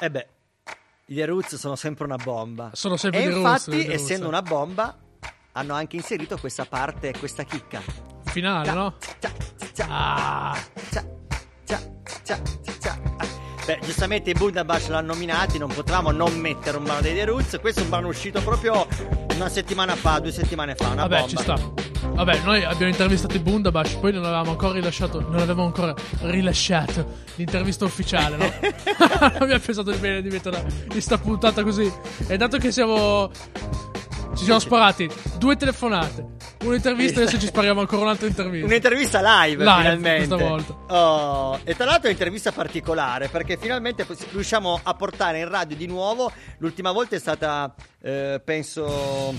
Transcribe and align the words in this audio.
Eh 0.00 0.10
beh, 0.10 0.26
gli 1.06 1.22
Roots 1.22 1.56
sono 1.56 1.74
sempre 1.74 2.04
una 2.04 2.16
bomba. 2.16 2.70
Sono 2.72 2.96
sempre 2.96 3.22
e 3.22 3.30
Roots, 3.30 3.66
infatti, 3.66 3.82
Roots. 3.86 4.02
essendo 4.02 4.28
una 4.28 4.42
bomba, 4.42 4.96
hanno 5.52 5.74
anche 5.74 5.96
inserito 5.96 6.36
questa 6.36 6.64
parte, 6.64 7.12
questa 7.18 7.42
chicca. 7.42 7.82
Finale, 8.26 8.72
no? 8.72 8.94
Cia, 9.00 9.16
cia, 9.18 9.32
cia, 9.56 9.72
cia. 9.74 9.86
Ah. 9.90 10.56
Beh, 13.68 13.80
giustamente 13.82 14.30
i 14.30 14.32
Bundabash 14.32 14.88
l'hanno 14.88 15.12
nominati, 15.12 15.58
non 15.58 15.68
potevamo 15.68 16.10
non 16.10 16.38
mettere 16.38 16.78
un 16.78 16.84
brano 16.84 17.02
dei 17.02 17.14
The 17.14 17.24
Roots. 17.24 17.58
Questo 17.60 17.80
è 17.80 17.82
un 17.82 17.90
brano 17.90 18.08
uscito 18.08 18.40
proprio 18.40 18.86
una 19.34 19.50
settimana 19.50 19.94
fa, 19.94 20.20
due 20.20 20.32
settimane 20.32 20.74
fa. 20.74 20.88
Una 20.88 21.06
vabbè, 21.06 21.20
bomba. 21.20 21.28
ci 21.28 21.36
sta. 21.36 21.77
Vabbè, 22.18 22.40
noi 22.42 22.64
abbiamo 22.64 22.90
intervistato 22.90 23.36
i 23.36 23.38
Bundabash, 23.38 23.92
poi 23.94 24.12
non 24.12 24.24
avevamo 24.24 24.50
ancora 24.50 24.72
rilasciato, 24.72 25.20
non 25.20 25.36
avevamo 25.36 25.66
ancora 25.66 25.94
rilasciato 26.22 27.18
l'intervista 27.36 27.84
ufficiale, 27.84 28.36
no? 28.36 28.52
non 28.98 29.32
abbiamo 29.38 29.60
pensato 29.60 29.92
di 29.92 29.98
bene 29.98 30.20
di 30.20 30.28
metterla 30.28 30.60
in 30.92 31.00
sta 31.00 31.16
puntata 31.16 31.62
così. 31.62 31.88
E 32.26 32.36
dato 32.36 32.58
che 32.58 32.72
siamo 32.72 33.30
ci 34.34 34.42
siamo 34.42 34.58
sparati 34.58 35.08
due 35.38 35.54
telefonate, 35.54 36.26
un'intervista, 36.64 37.20
adesso 37.20 37.38
ci 37.38 37.46
spariamo 37.46 37.78
ancora 37.78 38.02
un'altra 38.02 38.26
intervista. 38.26 38.66
Un'intervista 38.66 39.20
live, 39.20 39.62
Live, 39.62 39.78
finalmente. 39.78 40.26
questa 40.26 40.36
volta. 40.36 40.94
Oh, 40.94 41.60
e 41.62 41.76
tra 41.76 41.84
l'altro 41.84 42.08
è 42.08 42.12
un'intervista 42.12 42.50
particolare 42.50 43.28
perché 43.28 43.56
finalmente 43.56 44.04
riusciamo 44.32 44.80
a 44.82 44.94
portare 44.94 45.38
in 45.38 45.48
radio 45.48 45.76
di 45.76 45.86
nuovo. 45.86 46.32
L'ultima 46.58 46.90
volta 46.90 47.14
è 47.14 47.20
stata, 47.20 47.72
eh, 48.02 48.40
penso, 48.44 49.32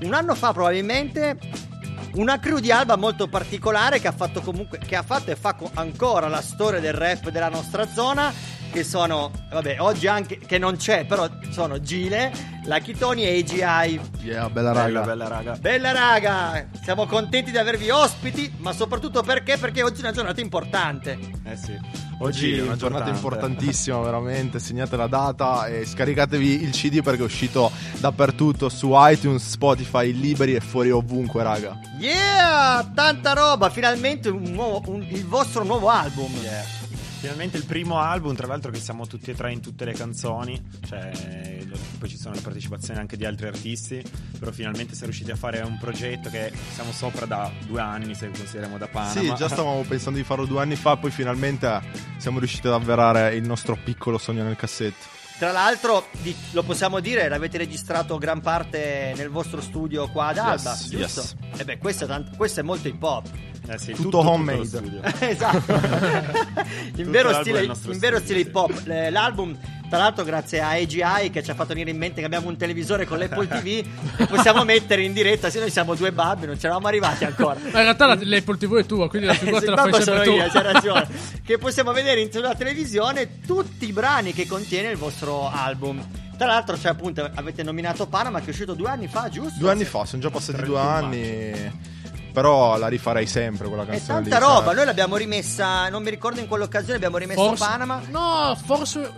un 0.00 0.14
anno 0.14 0.34
fa 0.34 0.52
probabilmente. 0.54 1.72
Una 2.14 2.38
crew 2.38 2.58
di 2.60 2.70
Alba 2.70 2.96
molto 2.96 3.26
particolare 3.26 3.98
che 3.98 4.06
ha 4.06 4.12
fatto 4.12 4.40
comunque, 4.40 4.78
che 4.78 4.94
ha 4.94 5.02
fatto 5.02 5.32
e 5.32 5.36
fa 5.36 5.54
co- 5.54 5.70
ancora 5.74 6.28
la 6.28 6.40
storia 6.42 6.78
del 6.78 6.92
rap 6.92 7.30
della 7.30 7.48
nostra 7.48 7.88
zona. 7.88 8.32
Che 8.70 8.82
sono, 8.82 9.30
vabbè, 9.50 9.76
oggi 9.80 10.08
anche 10.08 10.38
che 10.38 10.58
non 10.58 10.76
c'è, 10.76 11.06
però 11.06 11.28
sono 11.50 11.80
Gile, 11.80 12.32
la 12.64 12.78
Chitoni 12.78 13.24
e 13.24 13.38
AGI. 13.38 14.00
Yeah, 14.22 14.48
bella 14.50 14.72
raga. 14.72 14.84
Bella, 14.84 15.04
bella 15.04 15.28
raga. 15.28 15.56
Bella 15.60 15.92
raga, 15.92 16.68
siamo 16.82 17.06
contenti 17.06 17.52
di 17.52 17.58
avervi 17.58 17.90
ospiti, 17.90 18.52
ma 18.58 18.72
soprattutto 18.72 19.22
perché? 19.22 19.58
Perché 19.58 19.84
oggi 19.84 19.98
è 19.98 20.04
una 20.04 20.12
giornata 20.12 20.40
importante. 20.40 21.16
Eh 21.44 21.56
sì. 21.56 21.78
Oggi 22.18 22.56
è 22.56 22.62
una 22.62 22.76
giornata 22.76 23.08
importantissima, 23.10 23.98
veramente. 24.00 24.58
Segnate 24.58 24.96
la 24.96 25.06
data 25.06 25.66
e 25.66 25.84
scaricatevi 25.84 26.62
il 26.62 26.70
CD 26.70 27.02
perché 27.02 27.22
è 27.22 27.24
uscito 27.24 27.70
dappertutto 27.98 28.68
su 28.68 28.90
iTunes, 28.94 29.48
Spotify, 29.48 30.12
liberi 30.12 30.54
e 30.54 30.60
fuori 30.60 30.90
ovunque, 30.90 31.42
raga. 31.42 31.78
Yeah, 31.98 32.90
tanta 32.94 33.32
roba, 33.32 33.68
finalmente 33.70 34.28
un 34.28 34.42
nuovo- 34.44 34.82
un- 34.90 35.06
il 35.10 35.26
vostro 35.26 35.64
nuovo 35.64 35.88
album. 35.88 36.32
Yeah. 36.40 36.82
Finalmente 37.24 37.56
il 37.56 37.64
primo 37.64 37.98
album, 38.00 38.34
tra 38.34 38.46
l'altro 38.46 38.70
che 38.70 38.78
siamo 38.78 39.06
tutti 39.06 39.30
e 39.30 39.34
tre 39.34 39.50
in 39.50 39.62
tutte 39.62 39.86
le 39.86 39.94
canzoni, 39.94 40.62
cioè 40.86 41.10
poi 41.98 42.06
ci 42.06 42.18
sono 42.18 42.34
le 42.34 42.42
partecipazioni 42.42 43.00
anche 43.00 43.16
di 43.16 43.24
altri 43.24 43.46
artisti, 43.46 44.04
però 44.38 44.50
finalmente 44.52 44.90
siamo 44.92 45.06
riusciti 45.06 45.30
a 45.30 45.34
fare 45.34 45.62
un 45.62 45.78
progetto 45.78 46.28
che 46.28 46.52
siamo 46.74 46.92
sopra 46.92 47.24
da 47.24 47.50
due 47.66 47.80
anni 47.80 48.14
se 48.14 48.26
consideriamo 48.28 48.76
da 48.76 48.88
Panama. 48.88 49.10
Sì, 49.18 49.34
già 49.36 49.48
stavamo 49.48 49.80
pensando 49.88 50.18
di 50.18 50.24
farlo 50.24 50.44
due 50.44 50.60
anni 50.60 50.76
fa, 50.76 50.98
poi 50.98 51.10
finalmente 51.10 51.80
siamo 52.18 52.38
riusciti 52.40 52.66
ad 52.66 52.74
avverare 52.74 53.34
il 53.36 53.46
nostro 53.46 53.74
piccolo 53.82 54.18
sogno 54.18 54.42
nel 54.42 54.56
cassetto. 54.56 55.06
Tra 55.38 55.50
l'altro, 55.50 56.08
lo 56.50 56.62
possiamo 56.62 57.00
dire, 57.00 57.26
l'avete 57.28 57.56
registrato 57.56 58.18
gran 58.18 58.42
parte 58.42 59.14
nel 59.16 59.30
vostro 59.30 59.62
studio 59.62 60.10
qua 60.10 60.26
ad 60.26 60.36
Alba, 60.36 60.72
Yes, 60.72 60.88
giusto? 60.90 61.20
yes. 61.20 61.36
E 61.56 61.64
beh, 61.64 61.78
questo 61.78 62.04
è, 62.04 62.06
tant- 62.06 62.36
questo 62.36 62.60
è 62.60 62.62
molto 62.62 62.86
hip 62.86 63.02
hop. 63.02 63.28
Eh 63.66 63.78
sì, 63.78 63.92
Tutto 63.92 64.18
homemade. 64.18 64.58
lo 64.58 64.64
studio. 64.64 65.00
esatto. 65.20 65.72
in 65.72 66.92
Tutto 66.96 67.10
vero 67.10 67.32
stile, 67.34 67.62
in 67.64 67.98
vero 67.98 68.18
stile 68.18 68.40
hip 68.40 68.54
hop. 68.54 68.82
Eh, 68.86 69.10
L'album, 69.10 69.56
tra 69.88 69.98
l'altro, 69.98 70.22
grazie 70.24 70.60
a 70.60 70.70
AGI 70.72 71.30
che 71.30 71.42
ci 71.42 71.50
ha 71.50 71.54
fatto 71.54 71.68
venire 71.68 71.90
in 71.90 71.96
mente 71.96 72.20
che 72.20 72.26
abbiamo 72.26 72.48
un 72.48 72.56
televisore 72.58 73.06
con 73.06 73.18
l'Apple 73.18 73.48
TV 73.48 73.84
che 74.16 74.26
possiamo 74.26 74.64
mettere 74.64 75.02
in 75.02 75.12
diretta. 75.14 75.48
Se 75.48 75.60
noi 75.60 75.70
siamo 75.70 75.94
due 75.94 76.12
babbi, 76.12 76.44
non 76.46 76.58
ci 76.58 76.66
eravamo 76.66 76.88
arrivati 76.88 77.24
ancora. 77.24 77.54
Ma 77.62 77.78
in 77.78 77.84
realtà 77.84 78.06
la- 78.06 78.18
l'Apple 78.20 78.56
TV 78.58 78.76
è 78.80 78.84
tua, 78.86 79.08
quindi 79.08 79.28
la 79.28 79.34
figura 79.34 79.60
Sì, 79.60 79.64
te 79.64 79.70
la 79.70 79.76
fai 79.88 80.02
sempre 80.02 80.30
io, 80.30 80.46
c'hai 80.48 80.62
ragione. 80.62 81.06
che 81.42 81.56
possiamo 81.58 81.92
vedere 81.92 82.20
in 82.20 82.30
sulla 82.30 82.54
televisione 82.54 83.40
tutti 83.46 83.88
i 83.88 83.92
brani 83.92 84.32
che 84.34 84.46
contiene 84.46 84.90
il 84.90 84.96
vostro 84.98 85.48
album. 85.50 86.06
Tra 86.36 86.48
l'altro, 86.48 86.76
cioè, 86.76 86.90
appunto, 86.90 87.30
avete 87.34 87.62
nominato 87.62 88.06
Panama 88.08 88.40
che 88.40 88.46
è 88.46 88.50
uscito 88.50 88.74
due 88.74 88.88
anni 88.90 89.06
fa, 89.06 89.28
giusto? 89.30 89.54
Due 89.58 89.70
anni 89.70 89.84
fa, 89.84 90.04
sono 90.04 90.20
già 90.20 90.28
passati 90.30 90.62
due 90.64 90.74
31 90.76 90.78
anni. 91.06 91.92
Però 92.34 92.76
la 92.76 92.88
rifarei 92.88 93.26
sempre 93.28 93.68
quella 93.68 93.84
È 93.84 93.86
canzone. 93.86 94.22
tanta 94.28 94.38
lì, 94.38 94.44
roba, 94.44 94.64
sai. 94.66 94.74
noi 94.74 94.84
l'abbiamo 94.86 95.16
rimessa, 95.16 95.88
non 95.88 96.02
mi 96.02 96.10
ricordo 96.10 96.40
in 96.40 96.48
quell'occasione, 96.48 96.96
abbiamo 96.96 97.16
rimesso 97.16 97.40
Forse, 97.40 97.64
Panama. 97.64 98.02
No, 98.10 98.58
forse 98.66 99.12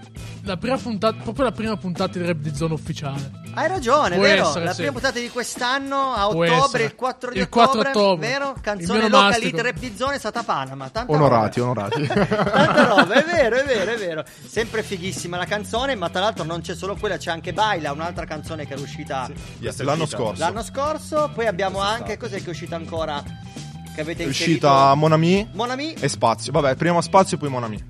la 0.47 0.57
prima 0.57 0.77
puntata, 0.77 1.17
proprio 1.23 1.45
la 1.45 1.53
prima 1.53 1.77
puntata 1.77 2.19
di 2.19 2.25
Rap 2.25 2.37
di 2.37 2.55
Zona 2.55 2.75
ufficiale. 2.75 3.45
Hai 3.55 3.69
ragione, 3.69 4.17
Può 4.17 4.25
vero? 4.25 4.47
essere, 4.49 4.65
la 4.65 4.71
sì. 4.71 4.77
prima 4.77 4.93
puntata 4.93 5.19
di 5.19 5.31
quest'anno 5.31 6.13
a 6.13 6.27
Può 6.29 6.45
ottobre, 6.45 6.55
essere. 6.57 6.85
il 6.85 6.95
4 6.95 7.31
di 7.33 7.39
Il 7.39 7.49
4 7.49 7.71
ottobre, 7.81 7.89
ottobre. 7.99 8.29
vero? 8.29 8.55
Canzone 8.61 9.09
local 9.09 9.43
hit 9.43 9.61
rap 9.61 9.79
di 9.79 9.95
zone 9.97 10.15
è 10.17 10.19
stata 10.19 10.43
Panama. 10.43 10.89
Tanta 10.91 11.13
Onorati, 11.13 11.61
roba. 11.61 11.71
onorati. 11.89 12.07
Tanta 12.07 12.85
roba, 12.87 13.15
è 13.15 13.25
vero, 13.25 13.57
è 13.57 13.65
vero, 13.65 13.91
è 13.93 13.97
vero. 13.97 14.25
Sempre 14.47 14.83
fighissima 14.83 15.37
la 15.39 15.47
canzone, 15.47 15.95
ma 15.95 16.09
tra 16.11 16.21
l'altro 16.21 16.45
non 16.45 16.61
c'è 16.61 16.75
solo 16.75 16.97
quella, 16.97 17.17
c'è 17.17 17.31
anche 17.31 17.53
Baila, 17.53 17.93
un'altra 17.93 18.25
canzone 18.27 18.67
che 18.67 18.75
è 18.75 18.79
uscita 18.79 19.27
è 19.27 19.83
l'anno 19.83 20.03
uscita. 20.03 20.07
scorso. 20.23 20.41
l'anno 20.43 20.63
scorso. 20.63 21.31
Poi 21.35 21.47
abbiamo 21.47 21.79
Questa 21.79 21.95
anche, 21.95 22.17
cos'è 22.19 22.39
che 22.41 22.47
è 22.47 22.51
uscita 22.51 22.77
ancora? 22.77 23.23
Che 23.95 24.03
avete 24.03 24.25
È 24.25 24.27
inserito? 24.27 24.67
uscita 24.67 24.95
Monami 24.95 25.49
Mon 25.55 25.71
Ami. 25.71 25.95
e 25.95 26.09
Spazio. 26.11 26.53
Vabbè, 26.53 26.75
prima 26.75 27.01
Spazio, 27.01 27.39
poi 27.39 27.49
Monami. 27.49 27.83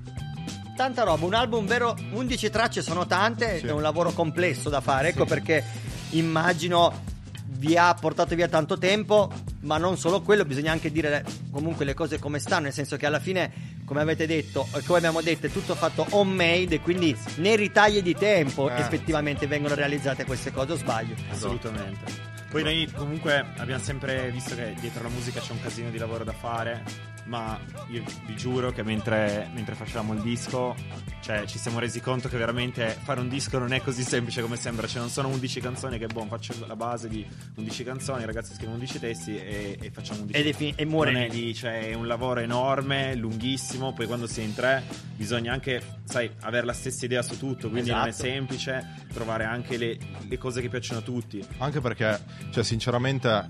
Tanta 0.77 1.01
roba, 1.03 1.25
un 1.25 1.33
album 1.33 1.65
vero, 1.65 1.97
11 2.11 2.51
tracce 2.51 2.83
sono 2.83 3.07
tante, 3.07 3.57
Sì. 3.57 3.65
è 3.65 3.71
un 3.71 3.81
lavoro 3.81 4.11
complesso 4.11 4.69
da 4.69 4.79
fare, 4.79 5.09
ecco 5.09 5.25
perché 5.25 5.63
immagino 6.11 7.01
vi 7.47 7.75
ha 7.75 7.91
portato 7.99 8.35
via 8.35 8.47
tanto 8.47 8.77
tempo, 8.77 9.31
ma 9.61 9.77
non 9.79 9.97
solo 9.97 10.21
quello, 10.21 10.45
bisogna 10.45 10.71
anche 10.71 10.91
dire 10.91 11.25
comunque 11.49 11.83
le 11.83 11.95
cose 11.95 12.19
come 12.19 12.37
stanno, 12.37 12.65
nel 12.65 12.73
senso 12.73 12.95
che 12.95 13.07
alla 13.07 13.19
fine, 13.19 13.51
come 13.85 14.01
avete 14.01 14.27
detto, 14.27 14.67
e 14.75 14.83
come 14.83 14.99
abbiamo 14.99 15.21
detto, 15.21 15.47
è 15.47 15.49
tutto 15.51 15.73
fatto 15.73 16.05
homemade, 16.11 16.75
e 16.75 16.79
quindi 16.81 17.17
nei 17.37 17.55
ritagli 17.55 18.03
di 18.03 18.13
tempo 18.13 18.69
Eh. 18.69 18.79
effettivamente 18.79 19.47
vengono 19.47 19.73
realizzate 19.73 20.25
queste 20.25 20.51
cose, 20.51 20.73
o 20.73 20.75
sbaglio? 20.75 21.15
Assolutamente. 21.31 22.35
Poi 22.51 22.61
noi 22.61 22.87
comunque 22.95 23.43
abbiamo 23.57 23.81
sempre 23.83 24.29
visto 24.29 24.53
che 24.53 24.75
dietro 24.79 25.01
la 25.01 25.09
musica 25.09 25.39
c'è 25.41 25.51
un 25.53 25.59
casino 25.61 25.89
di 25.89 25.97
lavoro 25.97 26.23
da 26.23 26.33
fare, 26.33 26.83
ma 27.27 27.59
io 27.89 28.03
vi 28.25 28.35
giuro 28.35 28.71
che 28.71 28.83
mentre, 28.83 29.49
mentre 29.53 29.75
facevamo 29.75 30.13
il 30.13 30.21
disco, 30.21 30.75
cioè 31.21 31.45
ci 31.45 31.57
siamo 31.57 31.79
resi 31.79 31.99
conto 32.01 32.29
che 32.29 32.37
veramente 32.37 32.97
fare 33.03 33.19
un 33.19 33.27
disco 33.29 33.57
non 33.59 33.73
è 33.73 33.81
così 33.81 34.01
semplice 34.03 34.41
come 34.41 34.55
sembra, 34.55 34.87
cioè 34.87 34.99
non 35.01 35.09
sono 35.09 35.27
11 35.27 35.59
canzoni 35.59 35.97
che 35.97 36.07
boh, 36.07 36.25
faccio 36.27 36.53
la 36.65 36.75
base 36.75 37.07
di 37.09 37.25
11 37.55 37.83
canzoni, 37.83 38.23
i 38.23 38.25
ragazzi 38.25 38.53
scrivono 38.53 38.75
11 38.75 38.99
testi 38.99 39.35
e, 39.37 39.77
e 39.81 39.91
facciamo 39.91 40.21
un 40.21 40.27
disco. 40.27 40.39
Ed 40.39 40.47
è 40.47 40.53
fi- 40.53 40.73
e 40.75 40.85
muore 40.85 41.11
Non 41.11 41.21
è 41.23 41.29
lì. 41.29 41.53
cioè 41.53 41.89
è 41.89 41.93
un 41.93 42.07
lavoro 42.07 42.39
enorme, 42.39 43.13
lunghissimo, 43.15 43.93
poi 43.93 44.05
quando 44.07 44.25
si 44.27 44.41
è 44.41 44.43
in 44.43 44.55
tre 44.55 44.83
bisogna 45.15 45.51
anche, 45.51 45.81
sai, 46.05 46.29
avere 46.41 46.65
la 46.65 46.73
stessa 46.73 47.03
idea 47.05 47.21
su 47.21 47.37
tutto, 47.37 47.69
quindi 47.69 47.89
non 47.89 48.05
è 48.05 48.07
Esatto. 48.09 48.27
semplice 48.29 49.05
trovare 49.11 49.43
anche 49.45 49.77
le, 49.77 49.97
le 50.27 50.37
cose 50.37 50.61
che 50.61 50.69
piacciono 50.69 50.99
a 50.99 51.03
tutti. 51.03 51.45
Anche 51.57 51.81
perché, 51.81 52.19
cioè, 52.51 52.63
sinceramente, 52.63 53.45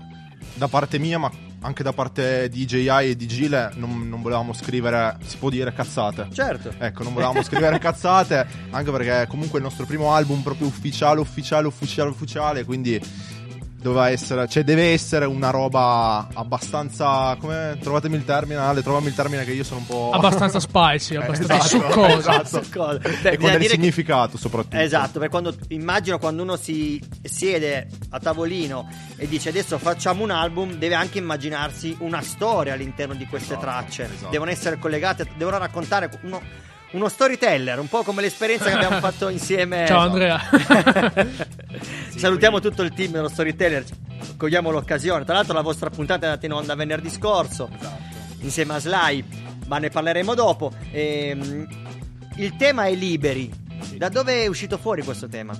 da 0.54 0.68
parte 0.68 0.98
mia, 0.98 1.18
ma 1.18 1.30
anche 1.60 1.82
da 1.82 1.92
parte 1.92 2.48
di 2.48 2.64
JI 2.64 3.10
e 3.10 3.16
di 3.16 3.26
Gile, 3.26 3.72
non, 3.74 4.08
non 4.08 4.22
volevamo 4.22 4.52
scrivere, 4.52 5.16
si 5.24 5.36
può 5.38 5.50
dire, 5.50 5.72
cazzate. 5.72 6.28
Certo. 6.32 6.72
Ecco, 6.78 7.02
non 7.02 7.12
volevamo 7.12 7.42
scrivere 7.42 7.78
cazzate, 7.80 8.46
anche 8.70 8.90
perché 8.90 9.26
comunque 9.28 9.58
è 9.58 9.62
il 9.62 9.68
nostro 9.68 9.86
primo 9.86 10.12
album 10.12 10.42
proprio 10.42 10.66
ufficiale, 10.66 11.20
ufficiale, 11.20 11.66
ufficiale, 11.66 12.10
ufficiale, 12.10 12.64
quindi 12.64 13.00
doveva 13.88 14.10
essere, 14.10 14.46
cioè 14.48 14.62
deve 14.64 14.92
essere 14.92 15.24
una 15.24 15.50
roba 15.50 16.28
abbastanza, 16.32 17.36
come, 17.40 17.76
trovatemi 17.80 18.16
il 18.16 18.24
termine, 18.24 18.60
Ale, 18.60 18.82
trovami 18.82 19.08
il 19.08 19.14
termine 19.14 19.44
che 19.44 19.52
io 19.52 19.64
sono 19.64 19.80
un 19.80 19.86
po'... 19.86 20.10
Abbastanza 20.12 20.60
spicy, 20.60 21.16
abbastanza 21.20 21.56
esatto, 21.56 21.90
succosa. 21.92 22.42
esatto. 22.42 22.66
Cosa? 22.72 22.98
Beh, 22.98 23.30
e 23.30 23.36
con 23.36 23.50
del 23.50 23.58
dire 23.58 23.58
che- 23.58 23.68
significato 23.68 24.36
soprattutto. 24.38 24.76
Esatto, 24.76 25.12
perché 25.18 25.28
quando 25.28 25.54
immagino 25.68 26.18
quando 26.18 26.42
uno 26.42 26.56
si 26.56 27.02
siede 27.22 27.88
a 28.10 28.18
tavolino 28.20 28.88
e 29.16 29.26
dice 29.28 29.48
adesso 29.48 29.78
facciamo 29.78 30.22
un 30.22 30.30
album, 30.30 30.72
deve 30.74 30.94
anche 30.94 31.18
immaginarsi 31.18 31.96
una 32.00 32.20
storia 32.22 32.74
all'interno 32.74 33.14
di 33.14 33.26
queste 33.26 33.54
Esatto, 33.54 33.60
tracce. 33.66 34.04
esatto. 34.04 34.30
Devono 34.30 34.50
essere 34.50 34.78
collegate, 34.78 35.26
devono 35.36 35.58
raccontare 35.58 36.10
uno, 36.22 36.40
uno 36.92 37.08
storyteller, 37.08 37.78
un 37.78 37.88
po' 37.88 38.02
come 38.02 38.22
l'esperienza 38.22 38.66
che 38.66 38.72
abbiamo 38.72 38.98
fatto 39.00 39.28
insieme. 39.28 39.84
Ciao 39.86 40.00
Andrea. 40.00 40.40
Salutiamo 42.16 42.60
tutto 42.60 42.82
il 42.82 42.92
team 42.92 43.12
dello 43.12 43.28
storyteller, 43.28 43.84
cogliamo 44.36 44.70
l'occasione. 44.70 45.24
Tra 45.24 45.34
l'altro 45.34 45.54
la 45.54 45.60
vostra 45.62 45.90
puntata 45.90 46.26
è 46.26 46.28
andata 46.28 46.46
in 46.46 46.52
onda 46.52 46.74
venerdì 46.74 47.10
scorso 47.10 47.68
Esatto. 47.74 48.02
insieme 48.40 48.74
a 48.74 48.78
Sly, 48.78 49.24
ma 49.66 49.78
ne 49.78 49.90
parleremo 49.90 50.34
dopo. 50.34 50.72
Ehm, 50.92 51.66
il 52.36 52.56
tema 52.56 52.86
è 52.86 52.94
liberi. 52.94 53.66
Da 53.96 54.08
dove 54.08 54.44
è 54.44 54.46
uscito 54.46 54.78
fuori 54.78 55.02
questo 55.02 55.28
tema? 55.28 55.56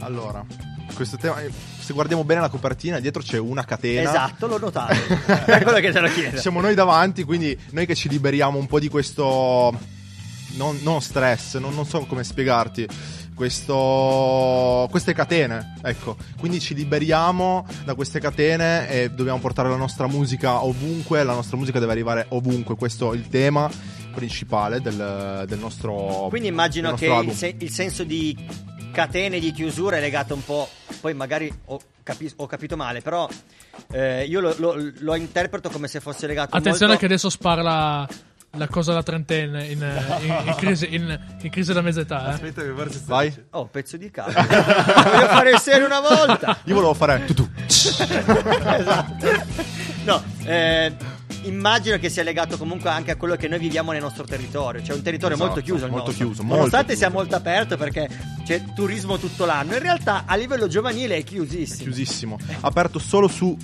Allora, 0.00 0.44
questo 0.94 1.16
tema, 1.16 1.36
se 1.78 1.92
guardiamo 1.92 2.24
bene 2.24 2.40
la 2.40 2.48
copertina, 2.48 3.00
dietro 3.00 3.22
c'è 3.22 3.38
una 3.38 3.64
catena. 3.64 4.08
Esatto, 4.08 4.46
l'ho 4.46 4.58
notato. 4.58 4.94
è 5.46 5.62
quello 5.62 5.78
che 5.78 5.92
te 5.92 6.00
lo 6.00 6.08
chiedo. 6.08 6.38
Siamo 6.38 6.60
noi 6.60 6.74
davanti, 6.74 7.24
quindi 7.24 7.58
noi 7.70 7.86
che 7.86 7.94
ci 7.94 8.08
liberiamo 8.08 8.58
un 8.58 8.66
po' 8.66 8.78
di 8.78 8.88
questo 8.88 9.76
non, 10.56 10.78
non 10.82 11.00
stress, 11.00 11.56
non, 11.58 11.74
non 11.74 11.86
so 11.86 12.04
come 12.06 12.24
spiegarti. 12.24 12.86
Questo, 13.34 14.86
queste 14.90 15.12
catene, 15.12 15.74
ecco. 15.82 16.16
Quindi 16.38 16.58
ci 16.58 16.74
liberiamo 16.74 17.66
da 17.84 17.94
queste 17.94 18.18
catene 18.18 18.88
e 18.88 19.10
dobbiamo 19.10 19.38
portare 19.40 19.68
la 19.68 19.76
nostra 19.76 20.06
musica 20.06 20.64
ovunque. 20.64 21.22
La 21.22 21.34
nostra 21.34 21.56
musica 21.56 21.78
deve 21.78 21.92
arrivare 21.92 22.26
ovunque. 22.30 22.76
Questo 22.76 23.12
è 23.12 23.16
il 23.16 23.28
tema 23.28 23.70
principale 24.14 24.80
del, 24.80 25.44
del 25.46 25.58
nostro. 25.58 26.26
Quindi 26.30 26.48
immagino 26.48 26.90
del 26.90 26.98
che 26.98 27.08
nostro 27.08 27.22
il, 27.24 27.28
album. 27.28 27.34
se- 27.36 27.64
il 27.64 27.70
senso 27.70 28.04
di 28.04 28.36
catene 28.90 29.38
di 29.38 29.52
chiusura 29.52 29.98
è 29.98 30.00
legato 30.00 30.32
un 30.34 30.42
po'. 30.44 30.68
Poi 31.00 31.12
magari 31.12 31.52
ho, 31.66 31.78
capi- 32.02 32.32
ho 32.36 32.46
capito 32.46 32.76
male, 32.76 33.02
però 33.02 33.28
eh, 33.92 34.24
io 34.24 34.40
lo, 34.40 34.54
lo- 34.56 34.92
lo 35.00 35.14
interpreto 35.14 35.68
come 35.68 35.88
se 35.88 36.00
fosse 36.00 36.26
legato 36.26 36.56
Attenzione 36.56 36.92
molto... 36.92 37.00
che 37.00 37.04
adesso 37.06 37.28
spara 37.28 38.08
la, 38.56 38.68
cosa 38.68 38.92
da 38.92 39.02
trentenne 39.02 39.66
in, 39.66 39.82
eh, 39.82 40.04
in- 40.24 40.42
in 40.46 40.54
crisi, 40.56 40.94
in, 40.94 41.18
in 41.42 41.50
crisi 41.50 41.72
da 41.72 41.80
mezza 41.82 42.00
età. 42.00 42.26
Eh. 42.26 42.32
Aspetta 42.34 42.62
che 42.62 42.72
forse 42.74 43.00
Vai. 43.04 43.28
dicendo. 43.28 43.48
Oh, 43.58 43.66
pezzo 43.66 43.96
di 43.96 44.10
cazzo. 44.10 44.32
Voglio 44.40 45.26
fare 45.28 45.50
il 45.50 45.58
serio 45.58 45.86
una 45.86 46.00
volta. 46.00 46.58
Io 46.64 46.74
volevo 46.74 46.94
fare 46.94 47.24
tutù. 47.24 47.48
esatto. 47.66 49.26
No, 50.04 50.22
eh, 50.44 50.94
immagino 51.42 51.98
che 51.98 52.08
sia 52.08 52.22
legato 52.22 52.56
comunque 52.56 52.90
anche 52.90 53.10
a 53.10 53.16
quello 53.16 53.36
che 53.36 53.48
noi 53.48 53.58
viviamo 53.58 53.92
nel 53.92 54.00
nostro 54.02 54.24
territorio. 54.24 54.80
C'è 54.82 54.92
un 54.92 55.02
territorio 55.02 55.34
Esatto, 55.36 55.50
molto 55.52 55.64
chiuso 55.64 55.84
il 55.86 55.90
molto 55.90 56.06
nostro. 56.08 56.24
chiuso, 56.26 56.42
molto 56.42 56.56
Nonostante 56.56 56.86
chiuso. 56.94 57.00
sia 57.00 57.10
molto 57.10 57.34
aperto 57.36 57.76
perché 57.76 58.08
c'è 58.44 58.62
turismo 58.74 59.18
tutto 59.18 59.44
l'anno. 59.44 59.72
In 59.74 59.80
realtà 59.80 60.24
a 60.26 60.36
livello 60.36 60.68
giovanile 60.68 61.16
è 61.16 61.24
chiusissimo. 61.24 61.82
Chiusissimo. 61.82 62.38
Aperto 62.60 62.98
solo 62.98 63.26
su 63.28 63.56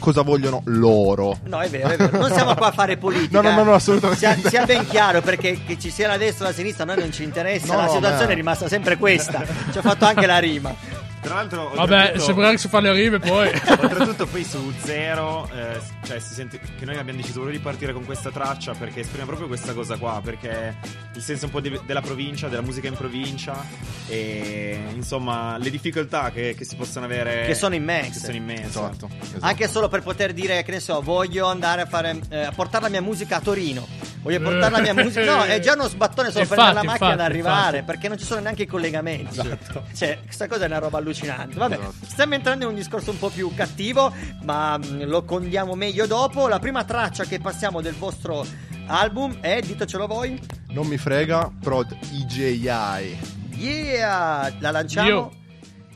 cosa 0.00 0.22
vogliono 0.22 0.62
loro. 0.64 1.38
No, 1.44 1.60
è 1.60 1.68
vero, 1.68 1.90
è 1.90 1.96
vero. 1.96 2.18
Non 2.18 2.32
siamo 2.32 2.54
qua 2.56 2.68
a 2.68 2.72
fare 2.72 2.96
politica. 2.96 3.40
No, 3.40 3.48
no, 3.48 3.54
no, 3.54 3.62
no, 3.62 3.74
assolutamente. 3.74 4.18
Sia, 4.18 4.36
sia 4.48 4.64
ben 4.66 4.86
chiaro 4.86 5.20
perché 5.20 5.60
che 5.64 5.78
ci 5.78 5.90
sia 5.90 6.08
la 6.08 6.16
destra 6.16 6.46
o 6.46 6.48
la 6.48 6.54
sinistra 6.54 6.82
a 6.82 6.86
noi 6.86 6.98
non 6.98 7.12
ci 7.12 7.22
interessa. 7.22 7.72
No, 7.74 7.82
la 7.82 7.88
situazione 7.88 8.26
beh. 8.26 8.32
è 8.32 8.36
rimasta 8.36 8.68
sempre 8.68 8.96
questa. 8.96 9.44
Ci 9.70 9.78
ho 9.78 9.82
fatto 9.82 10.04
anche 10.04 10.26
la 10.26 10.38
rima. 10.38 10.74
Tra 11.22 11.34
l'altro, 11.34 11.68
Vabbè, 11.74 12.14
sembrare 12.18 12.52
che 12.52 12.58
si 12.58 12.68
fa 12.68 12.80
le 12.80 12.92
rime 12.92 13.18
poi. 13.18 13.48
Oltretutto 13.68 14.26
poi 14.26 14.42
su 14.42 14.72
Zero, 14.82 15.48
eh, 15.52 15.78
cioè 16.06 16.18
si 16.18 16.32
sente 16.32 16.58
che 16.58 16.84
noi 16.86 16.96
abbiamo 16.96 17.18
deciso 17.18 17.40
proprio 17.40 17.58
di 17.58 17.62
partire 17.62 17.92
con 17.92 18.04
questa 18.06 18.30
traccia 18.30 18.72
perché 18.72 19.00
esprime 19.00 19.26
proprio 19.26 19.46
questa 19.46 19.74
cosa 19.74 19.96
qua, 19.98 20.20
perché 20.24 20.76
il 21.14 21.20
senso 21.22 21.44
un 21.44 21.50
po' 21.50 21.60
di- 21.60 21.78
della 21.84 22.00
provincia, 22.00 22.48
della 22.48 22.62
musica 22.62 22.88
in 22.88 22.94
provincia 22.94 23.54
e 24.08 24.78
insomma 24.94 25.58
le 25.58 25.70
difficoltà 25.70 26.30
che, 26.30 26.54
che 26.56 26.64
si 26.64 26.74
possono 26.76 27.04
avere 27.04 27.44
Che 27.46 27.54
sono 27.54 27.74
immense. 27.74 28.12
che 28.20 28.24
sono 28.24 28.36
immense. 28.36 28.64
Esatto. 28.64 29.08
esatto. 29.20 29.44
Anche 29.44 29.68
solo 29.68 29.88
per 29.88 30.02
poter 30.02 30.32
dire, 30.32 30.62
che 30.62 30.70
ne 30.72 30.80
so, 30.80 31.00
voglio 31.02 31.46
andare 31.48 31.82
a 31.82 31.86
fare 31.86 32.18
eh, 32.30 32.44
a 32.44 32.52
portare 32.52 32.84
la 32.84 32.90
mia 32.90 33.02
musica 33.02 33.36
a 33.36 33.40
Torino. 33.40 33.86
Voglio 34.22 34.40
portare 34.40 34.70
la 34.70 34.80
mia 34.80 34.94
musica. 34.94 35.24
No, 35.24 35.44
è 35.44 35.60
già 35.60 35.72
uno 35.74 35.88
sbattone 35.88 36.30
solo 36.30 36.44
per 36.46 36.58
Infatti, 36.58 36.72
prendere 36.74 36.86
la 36.86 36.92
macchina 36.92 37.06
ad 37.06 37.18
infatti, 37.18 37.32
arrivare. 37.32 37.78
infatti. 37.78 37.84
Perché 37.84 38.08
non 38.08 38.18
ci 38.18 38.24
sono 38.24 38.40
neanche 38.40 38.62
i 38.62 38.66
collegamenti. 38.66 39.40
Cioè, 39.94 40.18
questa 40.24 40.46
cosa 40.46 40.64
è 40.64 40.66
una 40.66 40.78
roba 40.78 40.96
allucinante. 40.98 41.08
Vabbè, 41.12 41.74
Esatto. 41.74 41.94
stiamo 42.06 42.34
entrando 42.34 42.64
in 42.64 42.70
un 42.70 42.76
discorso 42.76 43.10
un 43.10 43.18
po' 43.18 43.28
più 43.30 43.52
cattivo, 43.54 44.12
ma 44.42 44.76
mh, 44.78 45.04
lo 45.06 45.24
condiamo 45.24 45.74
meglio 45.74 46.06
dopo. 46.06 46.48
La 46.48 46.58
prima 46.58 46.84
traccia 46.84 47.24
che 47.24 47.38
passiamo 47.40 47.80
del 47.80 47.94
vostro 47.94 48.44
album 48.86 49.38
è, 49.40 49.60
ditecelo 49.60 50.06
voi. 50.06 50.40
Non 50.68 50.86
mi 50.86 50.96
frega, 50.98 51.52
prod 51.60 51.96
EJI. 52.12 53.18
Yeah! 53.56 54.52
La 54.60 54.70
lanciamo. 54.70 55.08
Io. 55.08 55.32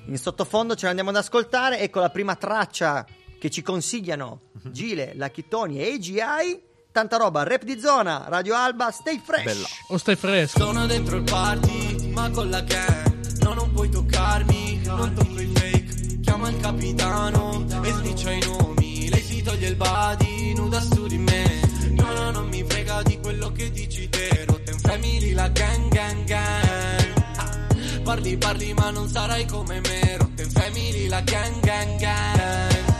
In 0.06 0.18
sottofondo 0.18 0.74
ce 0.74 0.84
la 0.84 0.88
andiamo 0.90 1.10
ad 1.10 1.16
ascoltare. 1.16 1.80
Ecco 1.80 2.00
la 2.00 2.10
prima 2.10 2.34
traccia 2.36 3.06
che 3.38 3.50
ci 3.50 3.62
consigliano 3.62 4.40
Mhm. 4.62 4.70
Gile, 4.72 5.12
Lacchittoni 5.14 5.78
e 5.80 5.92
AGI. 5.94 6.62
Tanta 6.92 7.16
roba, 7.16 7.42
rap 7.42 7.64
di 7.64 7.78
zona, 7.80 8.24
Radio 8.28 8.54
Alba, 8.54 8.90
stay 8.92 9.20
fresh. 9.22 9.42
Bella. 9.44 9.66
O 9.88 9.98
stai 9.98 10.14
fresco. 10.16 10.58
Sono 10.60 10.86
dentro 10.86 11.16
il 11.16 11.24
party, 11.24 12.10
ma 12.12 12.30
con 12.30 12.48
la 12.50 12.60
gang 12.60 13.12
No, 13.42 13.52
non 13.52 13.72
puoi 13.72 13.90
toccarmi, 13.90 14.63
non 14.96 15.14
tocco 15.14 15.40
i 15.40 15.46
fake 15.54 16.20
Chiama 16.20 16.48
il 16.48 16.56
capitano 16.60 17.64
e 17.82 17.92
sliccia 17.92 18.32
i 18.32 18.40
nomi. 18.40 19.08
Lei 19.08 19.22
si 19.22 19.42
toglie 19.42 19.68
il 19.68 19.76
body, 19.76 20.54
nuda 20.54 20.80
su 20.80 21.06
di 21.06 21.18
me. 21.18 21.60
No, 21.90 22.12
no, 22.12 22.30
non 22.30 22.48
mi 22.48 22.64
frega 22.66 23.02
di 23.02 23.18
quello 23.20 23.52
che 23.52 23.70
dici 23.70 24.08
te. 24.08 24.44
Rotten 24.46 24.78
family, 24.78 25.32
la 25.32 25.48
gang, 25.48 25.88
gang, 25.92 26.24
gang. 26.24 27.22
Ah, 27.36 27.66
Parli, 28.02 28.36
parli, 28.36 28.72
ma 28.74 28.90
non 28.90 29.08
sarai 29.08 29.44
come 29.46 29.80
me. 29.80 30.16
Rotten 30.16 30.50
family, 30.50 31.08
la 31.08 31.20
gang, 31.20 31.60
gang, 31.60 31.98
gang 31.98 32.93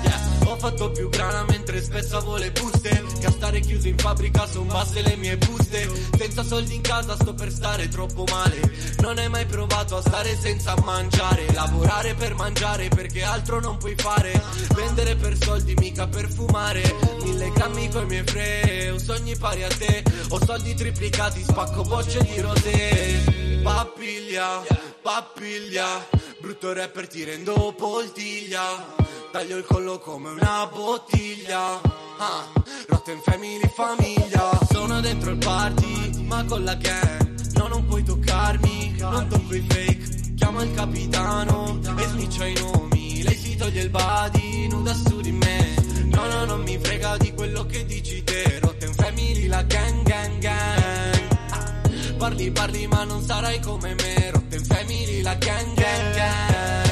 fatto 0.64 0.90
più 0.93 1.11
grana 1.11 1.44
mentre 1.44 1.82
spesso 1.82 2.16
avevo 2.16 2.37
le 2.37 2.50
buste. 2.50 3.05
Che 3.20 3.26
a 3.26 3.31
stare 3.31 3.61
chiuso 3.61 3.87
in 3.87 3.99
fabbrica 3.99 4.46
son 4.46 4.66
basse 4.66 5.02
le 5.02 5.16
mie 5.16 5.37
buste. 5.37 5.90
Senza 6.16 6.43
soldi 6.43 6.75
in 6.75 6.81
casa 6.81 7.14
sto 7.16 7.34
per 7.34 7.50
stare 7.50 7.88
troppo 7.88 8.25
male. 8.31 8.61
Non 9.00 9.19
hai 9.19 9.28
mai 9.28 9.44
provato 9.44 9.99
a 9.99 10.00
stare 10.00 10.34
senza 10.34 10.75
mangiare. 10.82 11.52
Lavorare 11.52 12.14
per 12.14 12.34
mangiare 12.34 12.88
perché 12.88 13.22
altro 13.22 13.61
non 13.61 13.76
puoi 13.76 13.94
fare. 13.94 14.43
Vendere 14.75 15.16
per 15.16 15.37
soldi 15.38 15.75
mica 15.75 16.06
per 16.06 16.31
fumare. 16.31 16.82
Mille 17.22 17.50
grammi 17.50 17.88
coi 17.90 18.06
miei 18.06 18.25
fre 18.25 18.90
Ho 18.90 18.99
sogni 18.99 19.37
pari 19.37 19.64
a 19.64 19.69
te. 19.69 20.02
Ho 20.31 20.43
soldi 20.46 20.75
triplicati 20.75 21.43
spacco 21.43 21.82
bocce 21.82 22.22
di 22.22 22.40
rosé 22.40 23.61
Papiglia, 23.62 24.62
papiglia 25.00 26.06
Brutto 26.40 26.72
rapper 26.72 27.06
ti 27.06 27.25
rendo 27.25 27.72
poltiglia 27.76 29.03
Taglio 29.34 29.56
il 29.56 29.64
collo 29.64 29.98
come 29.98 30.31
una 30.31 30.70
bottiglia. 30.72 31.81
Ah, 32.19 32.46
Rotten 32.86 33.19
family 33.20 33.69
famiglia. 33.75 34.56
Sono 34.70 35.00
dentro 35.00 35.32
il 35.32 35.38
party 35.38 36.22
ma 36.22 36.44
con 36.44 36.62
la 36.62 36.76
gang. 36.76 37.52
No 37.54 37.66
non 37.66 37.84
puoi 37.84 38.04
toccarmi 38.04 38.94
Non 38.96 39.26
tocco 39.26 39.56
i 39.56 39.64
fake. 39.69 40.34
Chiama 40.36 40.62
il 40.62 40.72
capitano 40.72 41.81
e 41.98 42.06
sniccia 42.10 42.46
i 42.46 42.54
nomi. 42.60 43.25
Lei 43.25 43.34
si 43.34 43.56
toglie 43.56 43.81
il 43.81 43.90
body 43.90 44.69
nuda 44.69 44.94
su 44.94 45.20
di 45.20 45.32
me. 45.32 45.75
No 46.04 46.26
no 46.28 46.44
non 46.44 46.62
mi 46.62 46.78
frega 46.78 47.16
di 47.16 47.34
quello 47.34 47.66
che 47.66 47.84
dici 47.87 48.22
te. 48.22 48.60
Rotten 48.60 48.94
family 48.94 49.48
la 49.48 49.64
gang 49.64 50.02
gang 50.04 50.38
gang. 50.38 51.28
Ah, 51.50 51.80
Parli 52.19 52.52
parli 52.52 52.87
ma 52.87 53.02
non 53.02 53.20
sarai 53.20 53.58
come 53.58 53.96
me. 53.96 54.30
Rotten 54.30 54.64
family 54.64 55.22
la 55.22 55.34
gang 55.34 55.75
gang 55.75 56.14
gang 56.14 56.83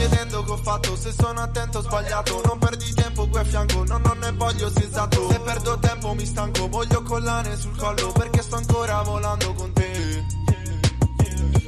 Chiedendo 0.00 0.42
che 0.44 0.50
ho 0.52 0.56
fatto, 0.56 0.96
se 0.96 1.12
sono 1.12 1.40
attento 1.40 1.76
o 1.76 1.82
sbagliato. 1.82 2.40
Non 2.46 2.58
perdi 2.58 2.90
tempo 2.94 3.28
qui 3.28 3.38
a 3.38 3.44
fianco, 3.44 3.84
no 3.84 3.98
non 3.98 4.16
ne 4.16 4.32
voglio 4.32 4.70
se 4.70 4.84
esatto 4.84 5.28
Se 5.28 5.38
perdo 5.40 5.78
tempo 5.78 6.14
mi 6.14 6.24
stanco, 6.24 6.68
voglio 6.68 7.02
collane 7.02 7.54
sul 7.58 7.76
collo 7.76 8.10
Perché 8.12 8.40
sto 8.40 8.56
ancora 8.56 9.02
volando 9.02 9.52
con 9.52 9.70
te. 9.74 10.24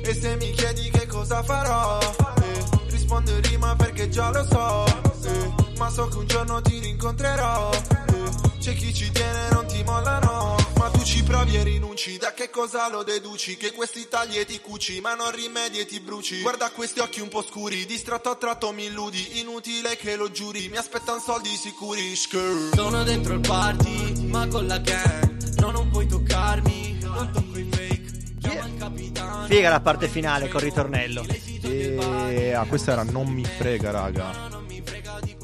E 0.05 0.15
se 0.19 0.37
mi 0.37 0.51
chiedi 0.53 0.89
che 0.89 1.07
cosa 1.07 1.43
farò 1.43 1.99
eh, 2.01 2.65
Rispondo 2.89 3.33
in 3.33 3.43
rima 3.43 3.77
perché 3.77 4.09
già 4.09 4.31
lo 4.31 4.45
so 4.45 4.87
eh, 5.29 5.53
Ma 5.77 5.91
so 5.91 6.09
che 6.09 6.17
un 6.17 6.27
giorno 6.27 6.63
ti 6.63 6.79
rincontrerò 6.79 7.71
eh, 7.71 8.59
C'è 8.59 8.75
chi 8.75 8.95
ci 8.95 9.13
tiene 9.13 9.51
non 9.51 9.67
ti 9.67 9.83
mollano 9.85 10.57
Ma 10.79 10.89
tu 10.89 11.03
ci 11.05 11.23
provi 11.53 11.57
e 11.57 11.63
rinunci 11.63 12.17
Da 12.17 12.33
che 12.33 12.51
cosa 12.51 12.89
lo 12.89 13.03
deduci? 13.03 13.57
Che 13.57 13.73
questi 13.73 14.09
tagli 14.09 14.39
e 14.39 14.45
ti 14.45 14.61
cuci 14.61 15.01
Ma 15.01 15.15
non 15.15 15.31
rimedi 15.31 15.79
e 15.79 15.87
ti 15.87 16.01
bruci 16.01 16.41
Guarda 16.41 16.71
questi 16.71 17.01
occhi 17.01 17.21
un 17.21 17.29
po' 17.29 17.43
scuri 17.43 17.85
Distratto 17.85 18.31
a 18.31 18.37
tratto 18.37 18.73
mi 18.73 18.87
illudi 18.87 19.41
Inutile 19.41 19.97
che 19.97 20.17
lo 20.17 20.31
giuri 20.31 20.69
Mi 20.69 20.77
aspettano 20.77 21.21
soldi 21.21 21.51
sicuri 21.51 22.17
Skrr. 22.17 22.75
Sono 22.75 23.03
dentro 23.05 23.35
il 23.35 23.41
party, 23.41 24.27
ma 24.27 24.47
con 24.49 24.67
la 24.67 24.79
gang 24.79 25.59
No, 25.59 25.71
non 25.71 25.91
puoi 25.91 26.07
toccarmi, 26.07 26.99
non 27.03 27.31
tocco 27.33 27.59
i 27.59 27.69
fake 27.71 28.11
Chiama 28.41 28.67
il 28.67 28.77
capitano 28.79 29.47
Figa 29.47 29.71
la 29.71 29.81
parte 29.81 30.09
finale 30.09 30.49
col 30.49 30.63
ritornello. 30.63 31.25
E 31.63 32.53
ah, 32.53 32.65
questa 32.65 32.93
era 32.93 33.03
Non 33.03 33.29
mi 33.29 33.45
frega, 33.45 33.91
raga. 33.91 34.62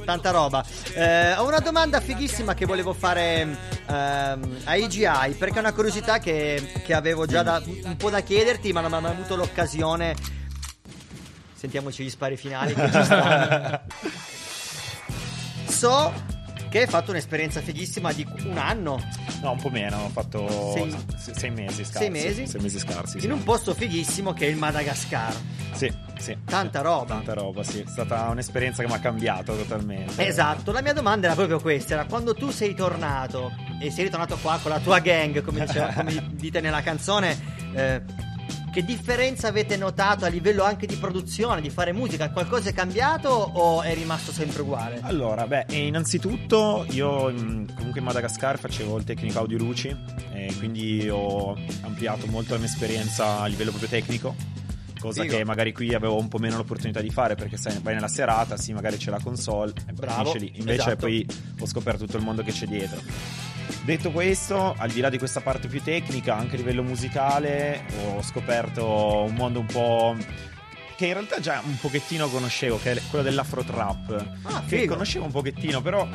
Tanta 0.09 0.31
roba. 0.31 0.65
Eh, 0.95 1.35
ho 1.35 1.47
una 1.47 1.59
domanda 1.59 2.01
fighissima 2.01 2.55
che 2.55 2.65
volevo 2.65 2.95
fare 2.95 3.43
ehm, 3.43 4.57
a 4.65 4.73
AGI 4.73 5.35
perché 5.37 5.57
è 5.57 5.59
una 5.59 5.75
curiosità 5.75 6.19
che, 6.19 6.81
che 6.83 6.95
avevo 6.95 7.27
già 7.27 7.43
da- 7.43 7.63
un 7.63 7.97
po' 7.99 8.09
da 8.09 8.23
chiederti, 8.23 8.73
ma 8.73 8.81
non 8.81 8.95
ho 8.95 9.01
mai 9.03 9.11
avuto 9.11 9.37
l'occasione. 9.37 10.17
Sentiamoci 11.55 12.05
gli 12.05 12.09
spari 12.09 12.39
finali 12.39 12.73
che 12.73 12.91
ci 12.91 13.05
stanno. 13.05 13.81
So 15.69 16.38
che 16.69 16.81
hai 16.81 16.87
fatto 16.87 17.11
un'esperienza 17.11 17.61
fighissima 17.61 18.13
di 18.13 18.27
un 18.45 18.59
anno 18.59 19.03
No, 19.41 19.53
un 19.53 19.59
po' 19.61 19.71
meno, 19.71 19.97
ho 20.05 20.09
fatto 20.09 20.73
Sei- 20.73 20.95
se- 21.17 21.33
sei 21.35 21.51
mesi 21.51 21.85
scarsi. 21.85 21.99
sei 21.99 22.11
mesi? 22.11 22.47
Sei 22.49 22.61
mesi 22.61 22.79
scarsi, 22.81 23.21
sì. 23.21 23.27
in 23.27 23.33
un 23.33 23.43
posto 23.45 23.73
fighissimo 23.73 24.33
che 24.33 24.47
è 24.47 24.49
il 24.49 24.57
Madagascar. 24.57 25.33
Sì, 25.73 25.93
sì. 26.19 26.37
Tanta 26.45 26.81
roba. 26.81 27.15
Tanta 27.15 27.35
roba, 27.35 27.63
sì. 27.63 27.81
È 27.81 27.85
stata 27.87 28.29
un'esperienza 28.31 28.83
che 28.83 28.89
mi 28.89 28.95
ha 28.95 28.99
cambiato 28.99 29.57
totalmente. 29.57 30.27
Esatto, 30.27 30.73
la 30.73 30.83
mia 30.83 30.93
domanda 30.93 31.27
era 31.27 31.37
proprio 31.37 31.61
questa, 31.61 31.95
era 31.95 32.05
quando 32.07 32.35
tu 32.35 32.51
sei 32.51 32.75
tornato 32.75 33.53
e 33.81 33.93
sei 33.93 34.05
ritornato 34.05 34.37
qua 34.43 34.59
con 34.61 34.73
la 34.73 34.81
tua 34.81 34.99
gang, 34.99 35.41
come, 35.43 35.65
diceva, 35.65 35.93
come 35.95 36.31
dite 36.33 36.61
nella 36.61 36.83
canzone, 36.83 37.39
eh, 37.75 38.03
che 38.79 38.85
differenza 38.85 39.49
avete 39.49 39.77
notato 39.77 40.25
a 40.25 40.29
livello 40.29 40.63
anche 40.63 40.87
di 40.87 40.95
produzione, 40.95 41.61
di 41.61 41.69
fare 41.69 41.93
musica? 41.93 42.31
Qualcosa 42.31 42.69
è 42.69 42.73
cambiato 42.73 43.29
o 43.29 43.83
è 43.83 43.93
rimasto 43.93 44.31
sempre 44.31 44.63
uguale? 44.63 45.01
Allora, 45.03 45.49
beh, 45.49 45.67
innanzitutto 45.71 46.87
io 46.91 47.29
in- 47.29 47.67
comunque 47.75 47.99
in 47.99 48.07
Madagascar 48.07 48.57
facevo 48.57 48.97
il 48.99 49.03
tecnico 49.03 49.41
audio 49.41 49.59
luci 49.59 49.89
e 50.33 50.55
quindi 50.59 51.09
ho 51.09 51.57
ampliato 51.81 52.29
molto 52.29 52.53
la 52.53 52.59
mia 52.61 52.69
esperienza 52.69 53.41
a 53.41 53.47
livello 53.47 53.71
proprio 53.71 53.91
tecnico. 53.91 54.37
Cosa 55.01 55.23
Figo. 55.23 55.37
che 55.37 55.45
magari 55.45 55.73
qui 55.73 55.93
avevo 55.93 56.17
un 56.17 56.29
po' 56.29 56.39
meno 56.39 56.57
l'opportunità 56.57 57.01
di 57.01 57.11
fare 57.11 57.35
perché 57.35 57.57
sai, 57.57 57.81
vai 57.83 57.95
nella 57.95 58.07
serata, 58.07 58.57
sì, 58.57 58.73
magari 58.73 58.97
c'è 58.97 59.11
la 59.11 59.21
console 59.21 59.73
e 59.89 59.93
Bravo, 59.93 60.31
finisce 60.31 60.39
lì. 60.39 60.61
Invece 60.61 60.81
esatto. 60.81 60.97
poi 60.99 61.27
ho 61.59 61.67
scoperto 61.67 62.05
tutto 62.05 62.17
il 62.17 62.23
mondo 62.23 62.43
che 62.45 62.53
c'è 62.53 62.67
dietro. 62.67 63.01
Detto 63.85 64.11
questo, 64.11 64.75
al 64.77 64.91
di 64.91 65.01
là 65.01 65.09
di 65.09 65.19
questa 65.19 65.41
parte 65.41 65.69
più 65.69 65.83
tecnica, 65.83 66.37
anche 66.37 66.55
a 66.55 66.59
livello 66.59 66.83
musicale, 66.83 67.85
ho 68.15 68.23
scoperto 68.23 69.25
un 69.27 69.35
mondo 69.35 69.61
un 69.61 69.67
po'. 69.67 70.17
che 70.97 71.07
in 71.07 71.13
realtà 71.13 71.39
già 71.39 71.63
un 71.65 71.79
pochettino 71.79 72.29
conoscevo, 72.29 72.79
che 72.83 72.93
è 72.93 73.01
quello 73.09 73.23
dell'afro 73.25 73.63
trap. 73.63 74.27
Ah, 74.43 74.63
che 74.67 74.79
figo. 74.81 74.95
conoscevo 74.95 75.27
un 75.27 75.31
pochettino, 75.31 75.81
però 75.81 76.07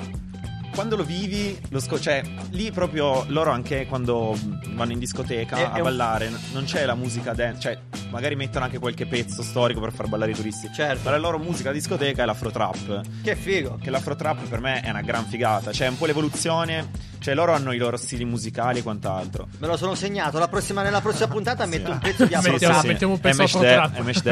quando 0.76 0.96
lo 0.98 1.04
vivi, 1.06 1.58
lo 1.70 1.80
sco- 1.80 2.00
cioè 2.00 2.22
lì 2.50 2.70
proprio 2.72 3.24
loro 3.28 3.52
anche 3.52 3.86
quando 3.86 4.38
vanno 4.72 4.92
in 4.92 5.00
discoteca 5.00 5.56
È- 5.56 5.60
è 5.62 5.64
a 5.66 5.76
un- 5.78 5.84
ballare, 5.84 6.30
n- 6.30 6.38
non 6.52 6.66
c'è 6.66 6.84
la 6.86 6.96
musica 6.96 7.34
dance, 7.34 7.62
cioè 7.62 7.80
magari 8.10 8.36
mettono 8.36 8.66
anche 8.66 8.78
qualche 8.80 9.06
pezzo 9.06 9.42
storico 9.42 9.80
per 9.80 9.94
far 9.94 10.08
ballare 10.10 10.32
i 10.32 10.36
turisti. 10.36 10.70
Certo. 10.74 11.02
Ma 11.06 11.12
la 11.12 11.18
loro 11.18 11.38
musica 11.40 11.70
da 11.70 11.76
discoteca 11.76 12.24
è 12.24 12.26
l'afro 12.26 12.52
trap 12.52 13.02
Che 13.24 13.36
figo. 13.38 13.78
che 13.82 13.90
l'afro 13.90 14.16
trap 14.18 14.46
per 14.50 14.60
me 14.60 14.82
è 14.82 14.90
una 14.90 15.02
gran 15.02 15.26
figata, 15.28 15.72
cioè 15.72 15.88
è 15.88 15.90
un 15.92 15.98
po' 15.98 16.08
l'evoluzione, 16.08 16.90
cioè 17.24 17.34
loro 17.34 17.54
hanno 17.54 17.72
i 17.72 17.78
loro 17.78 17.96
stili 17.96 18.26
musicali 18.26 18.80
e 18.80 18.84
quant'altro. 18.84 19.48
Me 19.60 19.68
lo 19.68 19.78
sono 19.78 19.96
segnato. 19.96 20.38
La 20.40 20.50
prossima- 20.50 20.84
nella 20.84 21.00
prossima 21.00 21.28
puntata 21.28 21.66
metto 21.66 21.90
un 21.92 22.00
pezzo 22.00 22.24
di 22.26 22.30
Sì, 22.32 22.36
Afro 22.36 22.52
mettiamo- 22.52 22.74
Trap. 22.74 22.86
mettiamo 22.86 23.14
un 23.14 23.20
pezzo 23.22 23.44
afro 23.44 23.60
trap. 23.62 23.98
MHD, 24.00 24.26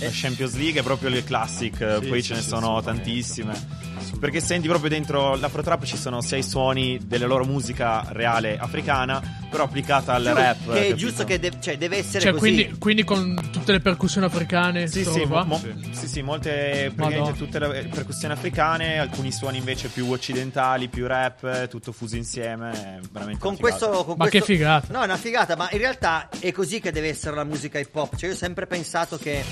la 0.00 0.08
Champions 0.10 0.54
League 0.56 0.80
è 0.80 0.82
proprio 0.82 1.08
il 1.10 1.22
classic, 1.24 1.76
Sì, 2.02 2.08
poi 2.08 2.20
sì, 2.20 2.28
ce 2.28 2.34
ne 2.34 2.40
sì, 2.40 2.48
sono 2.48 2.82
tantissime. 2.82 3.80
Perché 4.18 4.40
senti 4.40 4.68
proprio 4.68 4.90
dentro 4.90 5.36
l'afro 5.36 5.62
trap 5.62 5.84
ci 5.84 5.96
sono 5.96 6.20
sia 6.20 6.36
i 6.36 6.42
suoni 6.42 6.98
della 7.04 7.26
loro 7.26 7.44
musica 7.44 8.04
reale 8.08 8.56
africana, 8.58 9.20
però 9.50 9.64
applicata 9.64 10.14
al 10.14 10.24
rap. 10.24 10.72
Che 10.72 10.88
è 10.88 10.94
giusto 10.94 11.24
che 11.24 11.38
de- 11.38 11.52
cioè, 11.60 11.76
deve 11.78 11.98
essere 11.98 12.20
Cioè, 12.20 12.32
così. 12.32 12.40
quindi, 12.54 12.78
quindi 12.78 13.04
con 13.04 13.48
tutte 13.52 13.72
le 13.72 13.80
percussioni 13.80 14.26
africane. 14.26 14.86
Sì, 14.88 15.04
sì, 15.04 15.24
mo- 15.24 15.60
sì, 15.92 16.06
sì, 16.08 16.22
molte 16.22 16.92
praticamente 16.94 17.38
tutte 17.38 17.58
le 17.58 17.88
percussioni 17.92 18.34
africane, 18.34 18.98
alcuni 18.98 19.30
suoni 19.32 19.58
invece 19.58 19.88
più 19.88 20.08
occidentali, 20.10 20.88
più 20.88 21.06
rap, 21.06 21.68
tutto 21.68 21.92
fuso 21.92 22.16
insieme, 22.16 22.30
è 22.40 22.56
veramente 22.56 23.38
Con 23.40 23.56
questo, 23.56 23.88
con 24.04 24.16
Ma 24.16 24.28
questo- 24.28 24.38
che 24.38 24.44
figata. 24.44 24.92
No, 24.92 25.02
è 25.02 25.04
una 25.04 25.16
figata, 25.16 25.56
ma 25.56 25.68
in 25.72 25.78
realtà 25.78 26.28
è 26.38 26.52
così 26.52 26.80
che 26.80 26.92
deve 26.92 27.08
essere 27.08 27.36
la 27.36 27.44
musica 27.44 27.78
hip 27.78 27.94
hop. 27.94 28.16
Cioè, 28.16 28.28
io 28.30 28.34
ho 28.34 28.38
sempre 28.38 28.66
pensato 28.66 29.18
che 29.18 29.44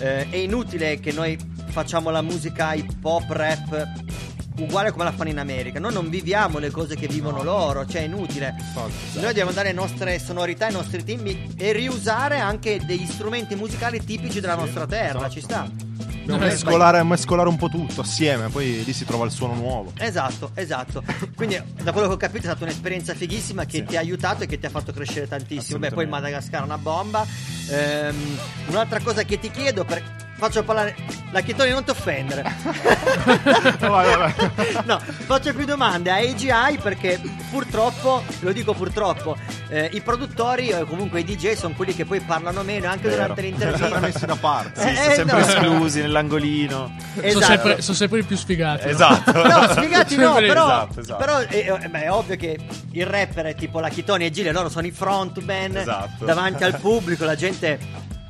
eh, 0.00 0.28
è 0.28 0.36
inutile 0.36 1.00
che 1.00 1.12
noi 1.12 1.36
facciamo 1.70 2.10
la 2.10 2.22
musica 2.22 2.72
hip 2.74 3.02
hop, 3.04 3.30
rap 3.30 3.88
uguale 4.58 4.90
come 4.90 5.04
la 5.04 5.12
fanno 5.12 5.30
in 5.30 5.38
America. 5.38 5.78
Noi 5.78 5.92
non 5.92 6.08
viviamo 6.08 6.58
le 6.58 6.70
cose 6.70 6.96
che 6.96 7.06
vivono 7.06 7.42
loro, 7.42 7.86
cioè 7.86 8.02
è 8.02 8.04
inutile. 8.04 8.54
Noi 9.14 9.22
dobbiamo 9.24 9.52
dare 9.52 9.68
le 9.68 9.74
nostre 9.74 10.18
sonorità, 10.18 10.68
i 10.68 10.72
nostri 10.72 11.04
timbi 11.04 11.54
e 11.56 11.72
riusare 11.72 12.38
anche 12.38 12.80
degli 12.84 13.06
strumenti 13.06 13.54
musicali 13.54 14.04
tipici 14.04 14.40
della 14.40 14.56
nostra 14.56 14.86
terra. 14.86 15.28
Ci 15.28 15.40
sta. 15.40 15.87
Dobbiamo 16.28 16.44
Eh, 16.44 16.52
mescolare, 16.54 17.02
mescolare 17.04 17.48
un 17.48 17.56
po' 17.56 17.68
tutto 17.70 18.02
assieme, 18.02 18.48
poi 18.50 18.84
lì 18.84 18.92
si 18.92 19.06
trova 19.06 19.24
il 19.24 19.30
suono 19.30 19.54
nuovo. 19.54 19.92
Esatto, 19.96 20.50
esatto. 20.52 21.02
Quindi, 21.34 21.58
da 21.82 21.90
quello 21.92 22.06
che 22.06 22.12
ho 22.14 22.16
capito, 22.18 22.40
è 22.40 22.50
stata 22.50 22.64
un'esperienza 22.64 23.14
fighissima 23.14 23.64
che 23.64 23.78
Sì. 23.78 23.84
ti 23.84 23.96
ha 23.96 24.00
aiutato 24.00 24.42
e 24.42 24.46
che 24.46 24.58
ti 24.58 24.66
ha 24.66 24.68
fatto 24.68 24.92
crescere 24.92 25.26
tantissimo. 25.26 25.78
Beh, 25.78 25.90
poi 25.90 26.04
il. 26.04 26.10
Madagascar 26.10 26.60
è 26.60 26.64
una 26.64 26.76
bomba. 26.76 27.26
Ehm, 27.70 28.38
un'altra 28.68 29.00
cosa 29.00 29.22
che 29.22 29.38
ti 29.38 29.50
chiedo, 29.50 29.86
per... 29.86 30.26
faccio 30.38 30.62
parlare. 30.62 30.94
La 31.30 31.40
Chitoni, 31.40 31.70
non 31.70 31.84
ti 31.84 31.90
offendere. 31.90 32.42
no, 34.84 34.98
faccio 35.26 35.52
più 35.54 35.64
domande 35.66 36.10
a 36.10 36.16
AGI 36.16 36.78
perché 36.82 37.20
purtroppo, 37.50 38.22
lo 38.40 38.52
dico 38.52 38.72
purtroppo, 38.72 39.36
eh, 39.68 39.90
i 39.92 40.00
produttori 40.00 40.72
o 40.72 40.86
comunque 40.86 41.20
i 41.20 41.24
DJ 41.24 41.52
sono 41.52 41.74
quelli 41.74 41.94
che 41.94 42.04
poi 42.06 42.20
parlano 42.20 42.62
meno 42.62 42.88
anche 42.88 43.08
Vero. 43.08 43.20
durante 43.22 43.42
l'intervista. 43.42 43.88
Sono 43.88 44.00
messi 44.00 44.26
da 44.26 44.36
parte. 44.36 44.80
Sì, 44.80 44.88
Eh, 44.88 44.94
sono 44.94 45.12
sempre 45.14 45.38
no. 45.40 45.46
esclusi 45.46 46.00
nell'angolino. 46.00 46.96
Sono, 47.14 47.26
Esatto. 47.26 47.44
sempre, 47.44 47.82
sono 47.82 47.96
sempre 47.96 48.18
i 48.20 48.22
più 48.22 48.36
sfigati. 48.36 48.84
no? 48.86 48.90
Esatto. 48.90 49.32
No, 49.32 49.42
no, 49.42 49.72
Sempre- 49.74 50.46
però, 50.46 50.64
esatto, 50.66 51.00
esatto. 51.00 51.16
però 51.24 51.38
è, 51.38 51.46
è- 51.64 51.88
beh, 51.88 52.02
è 52.04 52.10
ovvio 52.12 52.36
che 52.36 52.58
il 52.92 53.06
rapper 53.06 53.46
è 53.46 53.54
tipo 53.54 53.80
la 53.80 53.88
Chitoni 53.88 54.24
e 54.26 54.30
Gile, 54.30 54.52
loro 54.52 54.68
sono 54.68 54.86
i 54.86 54.90
frontman 54.92 55.76
Esatto. 55.76 56.24
davanti 56.24 56.64
al 56.64 56.78
pubblico, 56.80 57.24
la 57.24 57.34
gente 57.36 57.78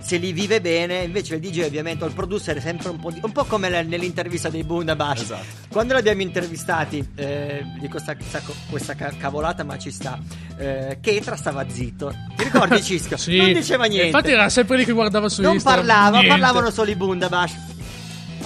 se 0.00 0.16
li 0.16 0.32
vive 0.32 0.60
bene, 0.60 1.02
invece 1.02 1.34
il 1.36 1.40
DJ 1.40 1.60
ovviamente 1.64 2.04
o 2.04 2.06
il 2.06 2.12
producer 2.14 2.56
è 2.56 2.60
sempre 2.60 2.88
un 2.90 2.98
po', 2.98 3.10
di- 3.10 3.20
un 3.22 3.32
po' 3.32 3.44
come 3.44 3.68
le- 3.68 3.82
nell'intervista 3.82 4.48
dei 4.48 4.62
Bundabash. 4.64 5.20
Esatto. 5.22 5.44
Quando 5.68 5.92
li 5.94 5.98
abbiamo 6.00 6.22
intervistati, 6.22 7.06
eh, 7.16 7.62
dico 7.80 7.98
sta, 7.98 8.16
sta- 8.18 8.40
questa 8.70 8.94
ca- 8.94 9.12
cavolata 9.18 9.64
ma 9.64 9.76
ci 9.78 9.90
sta, 9.90 10.18
eh, 10.56 10.98
Ketra 11.00 11.36
stava 11.36 11.68
zitto, 11.68 12.12
ti 12.36 12.44
ricordi 12.44 12.80
Cisco? 12.82 13.16
Sì. 13.16 13.36
Non 13.36 13.52
diceva 13.52 13.84
niente. 13.86 14.06
Infatti 14.06 14.30
era 14.30 14.48
sempre 14.48 14.76
lì 14.78 14.84
che 14.84 14.92
guardava 14.92 15.28
su 15.28 15.42
Non 15.42 15.54
Instagram. 15.54 15.86
parlava, 15.86 16.18
Niente. 16.20 16.28
parlavano 16.28 16.70
solo 16.70 16.90
i 16.90 16.94
Bundabash. 16.96 17.52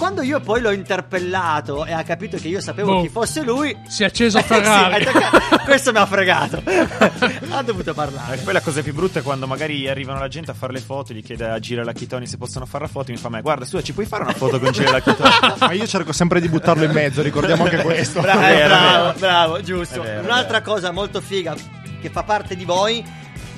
Quando 0.03 0.21
io 0.21 0.41
poi 0.41 0.59
l'ho 0.59 0.71
interpellato 0.71 1.85
e 1.85 1.93
ha 1.93 2.03
capito 2.03 2.35
che 2.35 2.49
io 2.49 2.59
sapevo 2.59 2.95
Boh. 2.95 3.01
chi 3.03 3.07
fosse 3.07 3.41
lui, 3.41 3.73
Si 3.87 4.03
è 4.03 4.07
acceso 4.07 4.37
a 4.37 4.41
eh, 4.41 4.43
sì, 4.43 4.47
Ferrari. 4.49 5.05
questo 5.63 5.93
mi 5.93 5.97
ha 5.99 6.05
fregato. 6.05 6.61
ha 7.49 7.61
dovuto 7.61 7.91
E 7.91 7.93
parlare. 7.93 8.35
poi 8.43 8.51
la 8.51 8.59
cosa 8.59 8.81
più 8.81 8.93
brutta 8.93 9.19
è 9.19 9.21
quando 9.23 9.47
magari 9.47 9.87
arrivano 9.87 10.19
la 10.19 10.27
gente 10.27 10.51
a 10.51 10.53
fare 10.53 10.73
le 10.73 10.81
foto, 10.81 11.13
gli 11.13 11.23
chiede 11.23 11.47
a 11.49 11.57
Gira 11.59 11.85
la 11.85 11.93
Chitoni 11.93 12.27
se 12.27 12.35
possono 12.35 12.65
fare 12.65 12.83
la 12.83 12.89
foto, 12.89 13.13
mi 13.13 13.17
fa 13.17 13.29
ma 13.29 13.39
guarda, 13.39 13.63
scusa, 13.63 13.81
ci 13.81 13.93
puoi 13.93 14.05
fare 14.05 14.23
una 14.23 14.33
foto 14.33 14.59
con 14.59 14.73
Gira 14.73 14.91
la 14.91 14.99
Chitoni? 14.99 15.29
Ma 15.59 15.71
io 15.71 15.87
cerco 15.87 16.11
sempre 16.11 16.41
di 16.41 16.49
buttarlo 16.49 16.83
in 16.83 16.91
mezzo, 16.91 17.21
ricordiamo 17.21 17.63
anche 17.63 17.77
questo. 17.81 18.19
Bravo, 18.19 18.41
vero, 18.41 18.67
bravo, 18.67 19.03
vero. 19.05 19.17
bravo, 19.19 19.61
giusto. 19.61 20.01
Vero, 20.01 20.23
Un'altra 20.23 20.61
cosa 20.61 20.91
molto 20.91 21.21
figa 21.21 21.55
che 22.01 22.09
fa 22.09 22.23
parte 22.23 22.57
di 22.57 22.65
voi, 22.65 23.01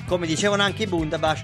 come 0.06 0.28
dicevano 0.28 0.62
anche 0.62 0.84
i 0.84 0.88
Bundabash, 0.88 1.42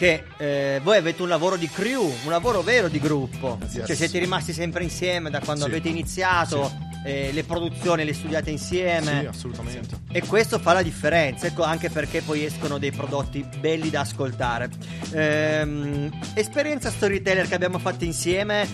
che 0.00 0.24
eh, 0.38 0.80
voi 0.82 0.96
avete 0.96 1.20
un 1.20 1.28
lavoro 1.28 1.56
di 1.56 1.68
crew, 1.68 2.02
un 2.24 2.30
lavoro 2.30 2.62
vero 2.62 2.88
di 2.88 2.98
gruppo. 2.98 3.58
Yes. 3.60 3.84
Cioè 3.86 3.94
siete 3.94 4.18
rimasti 4.18 4.54
sempre 4.54 4.82
insieme 4.82 5.28
da 5.28 5.40
quando 5.40 5.64
Sì. 5.64 5.68
avete 5.68 5.90
iniziato, 5.90 6.72
eh, 7.04 7.28
le 7.34 7.44
produzioni 7.44 8.02
le 8.06 8.14
studiate 8.14 8.48
insieme. 8.48 9.20
Sì, 9.20 9.26
assolutamente. 9.26 9.98
E 10.10 10.22
questo 10.22 10.58
fa 10.58 10.72
la 10.72 10.80
differenza, 10.80 11.48
ecco, 11.48 11.64
anche 11.64 11.90
perché 11.90 12.22
poi 12.22 12.46
escono 12.46 12.78
dei 12.78 12.92
prodotti 12.92 13.46
belli 13.58 13.90
da 13.90 14.00
ascoltare. 14.00 14.70
Ehm, 15.12 16.10
esperienza 16.32 16.88
storyteller 16.88 17.46
che 17.46 17.54
abbiamo 17.54 17.78
fatto 17.78 18.04
insieme 18.04 18.66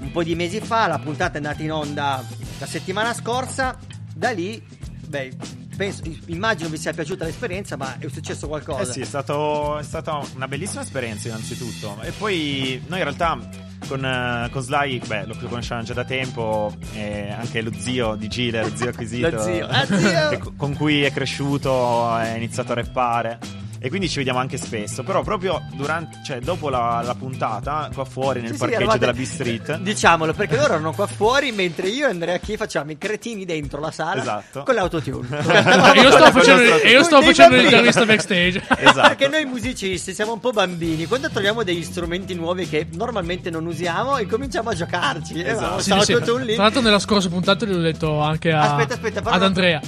un 0.00 0.10
po' 0.12 0.22
di 0.22 0.34
mesi 0.34 0.60
fa, 0.60 0.86
la 0.86 0.98
puntata 0.98 1.34
è 1.34 1.36
andata 1.36 1.62
in 1.62 1.72
onda 1.72 2.24
la 2.58 2.66
settimana 2.66 3.12
scorsa, 3.12 3.76
da 4.14 4.30
lì, 4.30 4.62
beh, 5.08 5.58
penso, 5.80 6.02
immagino 6.26 6.68
vi 6.68 6.76
sia 6.76 6.92
piaciuta 6.92 7.24
l'esperienza, 7.24 7.74
ma 7.78 7.96
è 7.98 8.06
successo 8.08 8.46
qualcosa. 8.48 8.82
Eh 8.82 8.84
sì, 8.84 9.00
è, 9.00 9.04
stato- 9.06 9.78
è 9.78 9.82
stata 9.82 10.20
una 10.34 10.46
bellissima 10.46 10.82
esperienza 10.82 11.28
innanzitutto. 11.28 11.96
E 12.02 12.10
poi 12.10 12.82
noi 12.86 12.98
in 12.98 13.04
realtà 13.04 13.38
con, 13.88 14.04
eh, 14.04 14.50
con 14.52 14.60
Sly, 14.60 15.00
beh, 15.06 15.24
lo 15.24 15.34
conosciamo 15.48 15.82
già 15.82 15.94
da 15.94 16.04
tempo, 16.04 16.70
anche 16.94 17.62
lo 17.62 17.72
zio 17.78 18.14
di 18.14 18.28
Gile, 18.28 18.60
lo 18.60 18.76
zio 18.76 18.90
acquisito, 18.90 19.30
Lo 19.32 19.42
zio. 19.42 19.66
Ah, 19.66 19.86
zio! 19.86 20.52
con 20.54 20.74
cui 20.74 21.02
è 21.02 21.10
cresciuto, 21.12 22.04
ha 22.04 22.26
iniziato 22.36 22.72
a 22.72 22.74
rappare. 22.74 23.38
E 23.82 23.88
quindi 23.88 24.08
ci 24.10 24.18
vediamo 24.18 24.38
anche 24.38 24.58
spesso. 24.58 25.02
Però 25.02 25.22
proprio 25.22 25.62
durante, 25.72 26.18
cioè 26.22 26.38
dopo 26.40 26.68
la, 26.68 27.00
la 27.02 27.14
puntata, 27.14 27.88
qua 27.94 28.04
fuori 28.04 28.40
nel 28.40 28.48
Sì, 28.50 28.54
sì, 28.54 28.58
parcheggio 28.60 28.80
eravate- 28.82 28.98
della 28.98 29.12
B-Street. 29.14 29.78
Diciamolo, 29.78 30.34
perché 30.34 30.56
loro 30.56 30.74
erano 30.74 30.92
qua 30.92 31.06
fuori, 31.06 31.50
mentre 31.52 31.88
io 31.88 32.06
e 32.06 32.10
Andrea 32.10 32.36
Chi 32.38 32.56
facciamo 32.58 32.90
i 32.90 32.98
cretini 32.98 33.44
dentro 33.46 33.80
la 33.80 33.90
sala 33.90 34.20
Esatto. 34.20 34.62
con 34.64 34.74
l'autotune. 34.74 35.28
E 35.90 36.00
io 36.02 36.10
stavo 36.10 36.30
facendo, 36.38 36.62
e 36.82 36.90
io 36.90 37.02
Dei 37.08 37.22
facendo 37.22 37.56
l'intervista 37.56 38.04
backstage. 38.04 38.62
Esatto. 38.80 39.08
Perché 39.08 39.28
noi 39.28 39.44
musicisti 39.46 40.12
siamo 40.14 40.32
un 40.34 40.40
po' 40.40 40.50
bambini, 40.52 41.06
quando 41.06 41.30
troviamo 41.30 41.62
degli 41.62 41.82
strumenti 41.82 42.34
nuovi 42.34 42.68
che 42.68 42.86
normalmente 42.92 43.48
non 43.50 43.64
usiamo, 43.66 44.18
incominciamo 44.18 44.70
a 44.70 44.74
giocarci. 44.74 45.34
Eh, 45.42 45.50
Esatto. 45.50 45.74
no, 45.94 46.02
Sì, 46.02 46.12
sì. 46.12 46.12
Tra 46.54 46.62
l'altro, 46.64 46.80
nella 46.82 46.98
scorsa 46.98 47.28
puntata 47.28 47.64
gli 47.64 47.72
ho 47.72 47.78
detto 47.80 48.20
anche 48.20 48.52
a, 48.52 48.74
Aspetta, 48.74 48.94
aspetta, 48.94 49.22
ad 49.30 49.42
Andrea. 49.42 49.80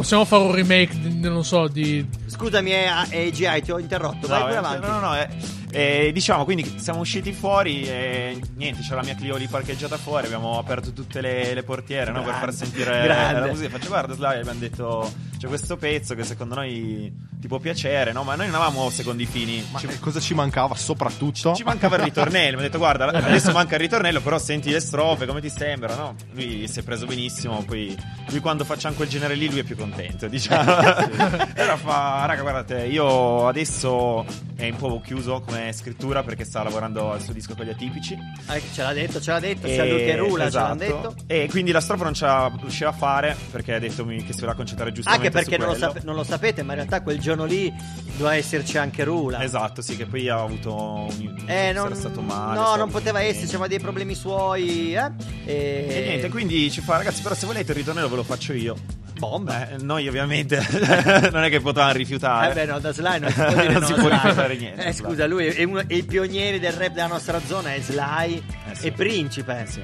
Possiamo 0.00 0.24
fare 0.24 0.42
un 0.44 0.52
remake, 0.54 0.98
di, 0.98 1.20
non 1.28 1.44
so, 1.44 1.68
di. 1.68 2.08
Scusami, 2.24 2.72
eh, 2.72 2.86
AGI, 2.86 3.60
ti 3.62 3.70
ho 3.70 3.78
interrotto. 3.78 4.26
Vai 4.28 4.38
No, 4.38 4.44
pure 4.46 4.54
eh, 4.54 4.58
avanti. 4.58 4.86
no, 4.86 4.92
no, 4.94 5.00
no, 5.00 5.16
eh, 5.16 5.28
eh, 5.72 6.10
diciamo, 6.12 6.44
quindi 6.44 6.78
siamo 6.78 7.00
usciti 7.00 7.32
fuori 7.34 7.82
e 7.84 8.40
niente, 8.56 8.80
c'è 8.80 8.94
la 8.94 9.02
mia 9.02 9.14
Clio 9.14 9.36
lì 9.36 9.46
parcheggiata 9.46 9.98
fuori, 9.98 10.24
abbiamo 10.24 10.58
aperto 10.58 10.94
tutte 10.94 11.20
le, 11.20 11.52
le 11.52 11.62
portiere 11.64 12.12
no, 12.12 12.22
per 12.22 12.32
far 12.32 12.52
sentire 12.54 13.02
grande. 13.02 13.40
la 13.40 13.46
musica. 13.48 13.68
Faccio 13.68 13.88
guarda 13.88 14.14
Slavia, 14.14 14.40
abbiamo 14.40 14.58
detto 14.58 15.12
c'è 15.40 15.48
questo 15.48 15.78
pezzo 15.78 16.14
che 16.14 16.22
secondo 16.22 16.54
noi 16.54 17.10
ti 17.40 17.48
può 17.48 17.58
piacere, 17.58 18.12
no? 18.12 18.24
Ma 18.24 18.34
noi 18.34 18.48
non 18.48 18.56
avevamo 18.56 18.90
secondi 18.90 19.24
fini. 19.24 19.64
Ma 19.72 19.78
Ci- 19.78 19.86
eh, 19.86 19.98
cosa 19.98 20.20
ci 20.20 20.34
mancava 20.34 20.74
soprattutto? 20.74 21.54
ci 21.54 21.62
mancava 21.62 21.96
il 21.96 22.02
ritornello. 22.02 22.56
Mi 22.58 22.62
ha 22.62 22.66
detto, 22.66 22.76
guarda, 22.76 23.06
adesso 23.08 23.50
manca 23.50 23.76
il 23.76 23.80
ritornello, 23.80 24.20
però 24.20 24.36
senti 24.36 24.70
le 24.70 24.80
strofe, 24.80 25.24
come 25.24 25.40
ti 25.40 25.48
sembra, 25.48 25.94
no? 25.94 26.14
Lui 26.32 26.68
si 26.68 26.80
è 26.80 26.82
preso 26.82 27.06
benissimo. 27.06 27.62
Poi, 27.64 27.96
lui 28.28 28.40
quando 28.40 28.66
facciamo 28.66 28.96
quel 28.96 29.08
genere 29.08 29.34
lì, 29.34 29.48
lui 29.48 29.60
è 29.60 29.62
più 29.62 29.76
contento, 29.76 30.28
diciamo. 30.28 30.74
Allora 31.56 31.76
fa, 31.78 32.26
raga, 32.26 32.42
guardate, 32.42 32.84
io 32.84 33.46
adesso 33.48 34.26
è 34.56 34.68
un 34.68 34.76
po' 34.76 35.00
chiuso 35.00 35.40
come 35.40 35.72
scrittura 35.72 36.22
perché 36.22 36.44
sta 36.44 36.62
lavorando 36.62 37.12
al 37.12 37.22
suo 37.22 37.32
disco 37.32 37.54
con 37.54 37.64
gli 37.64 37.70
atipici. 37.70 38.12
Eh, 38.12 38.62
ce 38.74 38.82
l'ha 38.82 38.92
detto, 38.92 39.22
ce 39.22 39.30
l'ha 39.30 39.40
detto, 39.40 39.66
sia 39.66 39.84
E- 39.84 39.90
lui 39.90 40.04
che 40.04 40.16
Rula 40.16 40.44
esatto. 40.44 40.78
ce 40.78 40.84
l'hanno 40.86 41.00
detto. 41.02 41.14
E 41.26 41.48
quindi 41.48 41.70
la 41.70 41.80
strofa 41.80 42.04
non 42.04 42.12
ce 42.12 42.26
la 42.26 42.52
riusciva 42.60 42.90
a 42.90 42.92
fare 42.92 43.34
perché 43.50 43.72
ha 43.72 43.78
detto 43.78 44.04
che 44.04 44.18
si 44.26 44.40
voleva 44.40 44.54
concentrare 44.54 44.92
giustamente 44.92 45.29
Anche 45.38 45.48
perché 45.50 45.56
non 45.58 45.68
lo, 45.68 45.74
sap- 45.74 46.02
non 46.02 46.14
lo 46.14 46.24
sapete, 46.24 46.62
ma 46.62 46.72
in 46.72 46.78
realtà 46.78 47.02
quel 47.02 47.18
giorno 47.18 47.44
lì 47.44 47.72
doveva 48.16 48.34
esserci 48.34 48.78
anche 48.78 49.04
Rula. 49.04 49.42
Esatto, 49.42 49.82
sì, 49.82 49.96
che 49.96 50.06
poi 50.06 50.28
ha 50.28 50.40
avuto 50.40 50.74
un. 50.74 51.42
Eh, 51.46 51.72
non, 51.72 51.94
stato 51.94 52.20
male. 52.20 52.58
no, 52.58 52.76
non 52.76 52.90
poteva 52.90 53.20
esserci, 53.20 53.50
aveva 53.54 53.68
dei 53.68 53.80
problemi 53.80 54.14
suoi. 54.14 54.94
Eh? 54.94 55.10
E... 55.44 55.86
E 55.88 56.02
niente, 56.06 56.28
quindi 56.28 56.70
ci 56.70 56.80
fa, 56.80 56.96
ragazzi, 56.96 57.22
però 57.22 57.34
se 57.34 57.46
volete 57.46 57.72
il 57.72 57.78
ritornello 57.78 58.08
ve 58.08 58.16
lo 58.16 58.22
faccio 58.24 58.52
io. 58.52 58.76
Bomba. 59.18 59.68
Eh, 59.68 59.76
noi 59.80 60.08
ovviamente 60.08 60.56
non 61.30 61.42
è 61.44 61.50
che 61.50 61.60
potevamo 61.60 61.92
rifiutare. 61.92 62.50
Eh 62.52 62.54
beh, 62.54 62.64
no, 62.72 62.78
da 62.78 62.90
Sly 62.92 63.18
non 63.20 63.30
si 63.30 63.36
può 63.42 63.48
dire 63.52 63.72
Non 63.72 63.80
no, 63.82 63.86
si 63.86 63.92
può 63.92 64.08
rifiutare 64.08 64.56
niente, 64.56 64.84
Eh, 64.84 64.92
scusa, 64.94 65.26
lui 65.26 65.46
è 65.46 65.62
uno 65.64 65.82
dei 65.82 66.02
pionieri 66.04 66.58
del 66.58 66.72
rap 66.72 66.92
della 66.94 67.06
nostra 67.06 67.38
zona, 67.44 67.74
è 67.74 67.80
Sly 67.82 68.42
Eh, 68.70 68.74
sì. 68.74 68.86
e 68.86 68.92
Principe. 68.92 69.66
Sì. 69.68 69.82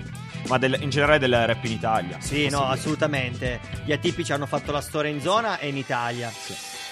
Ma 0.48 0.58
del- 0.58 0.80
in 0.80 0.90
generale 0.90 1.18
del 1.18 1.46
rap 1.46 1.64
in 1.64 1.72
Italia. 1.72 2.16
Sì, 2.20 2.48
no, 2.48 2.66
assolutamente. 2.68 3.60
Gli 3.84 3.92
atipici 3.92 4.32
hanno 4.32 4.46
fatto 4.46 4.72
la 4.72 4.80
storia 4.80 5.10
in 5.10 5.20
zona 5.20 5.58
e 5.58 5.68
in 5.68 5.76
Italia. 5.76 6.30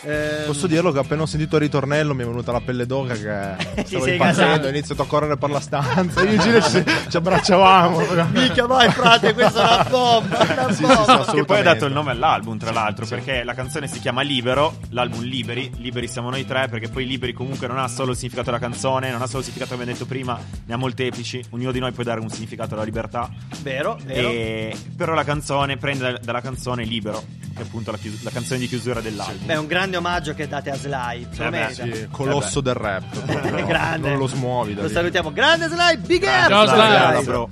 Ehm, 0.04 0.46
Posso 0.46 0.66
dirlo 0.66 0.92
che 0.92 0.98
appena 0.98 1.22
ho 1.22 1.26
sentito 1.26 1.56
il 1.56 1.62
ritornello 1.62 2.14
mi 2.14 2.22
è 2.22 2.26
venuta 2.26 2.52
la 2.52 2.60
pelle 2.60 2.86
d'oca 2.86 3.14
che 3.14 3.84
stavo 3.86 4.06
impazzendo, 4.06 4.66
ho 4.66 4.70
iniziato 4.70 5.02
a 5.02 5.06
correre 5.06 5.36
per 5.36 5.50
la 5.50 5.60
stanza, 5.60 6.22
io 6.22 6.30
e 6.30 6.38
Gile 6.38 6.62
ci, 6.62 6.84
ci 7.08 7.16
abbracciavamo. 7.16 8.00
Mica 8.32 8.66
vai, 8.66 8.90
frate, 8.90 9.32
questa 9.32 9.62
è 9.70 9.74
una 9.74 9.84
bomba. 9.90 10.38
Una 10.40 10.72
Sì, 10.72 10.74
sì, 10.74 10.82
bomba. 10.94 11.24
sì, 11.24 11.30
Che 11.36 11.44
poi 11.44 11.58
ha 11.60 11.62
dato 11.62 11.86
il 11.86 11.92
nome 11.92 12.10
all'album, 12.10 12.58
tra 12.58 12.70
l'altro, 12.72 13.06
perché 13.06 13.42
la 13.44 13.54
canzone 13.54 13.86
si 13.88 13.98
chiama 14.00 14.22
Libero, 14.22 14.76
l'album 14.90 15.22
Liberi, 15.22 15.70
Liberi 15.76 16.06
siamo 16.08 16.30
noi 16.30 16.44
tre, 16.44 16.68
perché 16.68 16.88
poi 16.88 17.06
Liberi 17.06 17.32
comunque 17.32 17.66
non 17.66 17.78
ha 17.78 17.88
solo 17.88 18.10
il 18.12 18.16
significato 18.16 18.50
della 18.50 18.60
canzone, 18.62 19.10
non 19.10 19.22
ha 19.22 19.26
solo 19.26 19.38
il 19.38 19.44
significato 19.44 19.72
come 19.76 19.82
abbiamo 19.82 19.98
detto 19.98 20.06
prima, 20.12 20.38
ne 20.66 20.74
ha 20.74 20.76
molteplici, 20.76 21.42
ognuno 21.50 21.72
di 21.72 21.78
noi 21.80 21.92
può 21.92 22.02
dare 22.02 22.20
un 22.20 22.28
significato 22.28 22.74
alla 22.74 22.84
libertà. 22.84 23.28
Vero, 23.62 23.98
vero. 24.04 24.28
E... 24.28 24.76
Però 24.96 25.14
la 25.14 25.24
canzone 25.24 25.76
prende 25.76 26.12
da- 26.12 26.18
dalla 26.22 26.40
canzone 26.40 26.84
Libero, 26.84 27.22
che 27.54 27.60
è 27.60 27.64
appunto 27.64 27.90
la, 27.90 27.96
chius- 27.98 28.22
la 28.22 28.30
canzone 28.30 28.58
di 28.60 28.68
chiusura 28.68 29.00
dell'album. 29.00 29.46
Beh, 29.46 29.52
è 29.54 29.58
un 29.58 29.66
grande 29.66 29.93
omaggio 29.96 30.34
che 30.34 30.46
date 30.48 30.70
a 30.70 30.76
Sly. 30.76 31.26
Lo 31.36 31.44
Eh 31.44 31.50
beh. 31.50 31.72
Sì, 31.72 32.08
colosso 32.10 32.60
del 32.60 32.74
rap. 32.74 33.04
Grande. 33.66 34.08
Non 34.08 34.18
lo 34.18 34.26
smuovi 34.26 34.74
da 34.74 34.82
Lo 34.82 34.86
lì. 34.88 34.92
salutiamo. 34.92 35.32
Grande 35.32 35.68
Sly, 35.68 35.96
big 35.98 36.22
up! 36.22 36.48
Ciao, 36.48 36.66
Sly. 36.66 36.76
Grazie, 36.88 37.24
bro. 37.24 37.48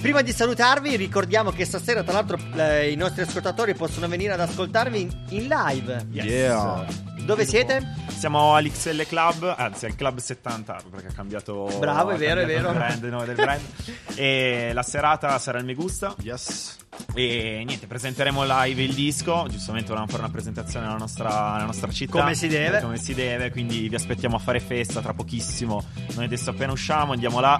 Prima 0.00 0.22
di 0.22 0.32
salutarvi, 0.32 0.96
ricordiamo 0.96 1.50
che 1.50 1.66
stasera, 1.66 2.02
tra 2.02 2.14
l'altro, 2.14 2.38
eh, 2.56 2.90
i 2.90 2.96
nostri 2.96 3.20
ascoltatori 3.20 3.74
possono 3.74 4.08
venire 4.08 4.32
ad 4.32 4.40
ascoltarvi 4.40 4.98
in, 4.98 5.10
in 5.28 5.46
live. 5.46 6.06
Yes. 6.10 6.24
Yeah. 6.24 6.86
Dove 7.18 7.44
siete? 7.44 7.86
Siamo 8.08 8.54
all'XL 8.56 9.06
Club, 9.06 9.54
anzi 9.58 9.84
al 9.84 9.94
Club 9.96 10.18
70 10.18 10.80
perché 10.90 11.08
ha 11.08 11.12
cambiato 11.12 11.64
Bravo, 11.78 12.10
è 12.10 12.16
vero, 12.16 12.40
è 12.40 12.46
vero. 12.46 12.70
il 12.70 12.74
brand, 12.76 13.04
il 13.04 13.10
nome 13.10 13.26
del 13.26 13.34
brand. 13.34 13.60
e 14.16 14.70
la 14.72 14.82
serata 14.82 15.38
sarà 15.38 15.58
il 15.58 15.66
Me 15.66 15.74
Gusta 15.74 16.14
Yes. 16.22 16.78
E 17.14 17.62
niente, 17.64 17.86
presenteremo 17.86 18.44
live 18.44 18.82
il 18.82 18.94
disco, 18.94 19.46
giustamente 19.48 19.86
volevamo 19.88 20.10
fare 20.10 20.22
una 20.24 20.32
presentazione 20.32 20.86
nella 20.86 20.98
nostra, 20.98 21.52
nella 21.52 21.64
nostra 21.66 21.90
città. 21.90 22.18
Come 22.20 22.34
si 22.34 22.48
deve. 22.48 22.80
Come 22.80 22.98
si 22.98 23.14
deve, 23.14 23.50
quindi 23.50 23.88
vi 23.88 23.94
aspettiamo 23.94 24.36
a 24.36 24.38
fare 24.38 24.60
festa 24.60 25.00
tra 25.00 25.12
pochissimo. 25.14 25.82
Noi 26.14 26.24
adesso 26.24 26.50
appena 26.50 26.72
usciamo 26.72 27.12
andiamo 27.12 27.40
là 27.40 27.58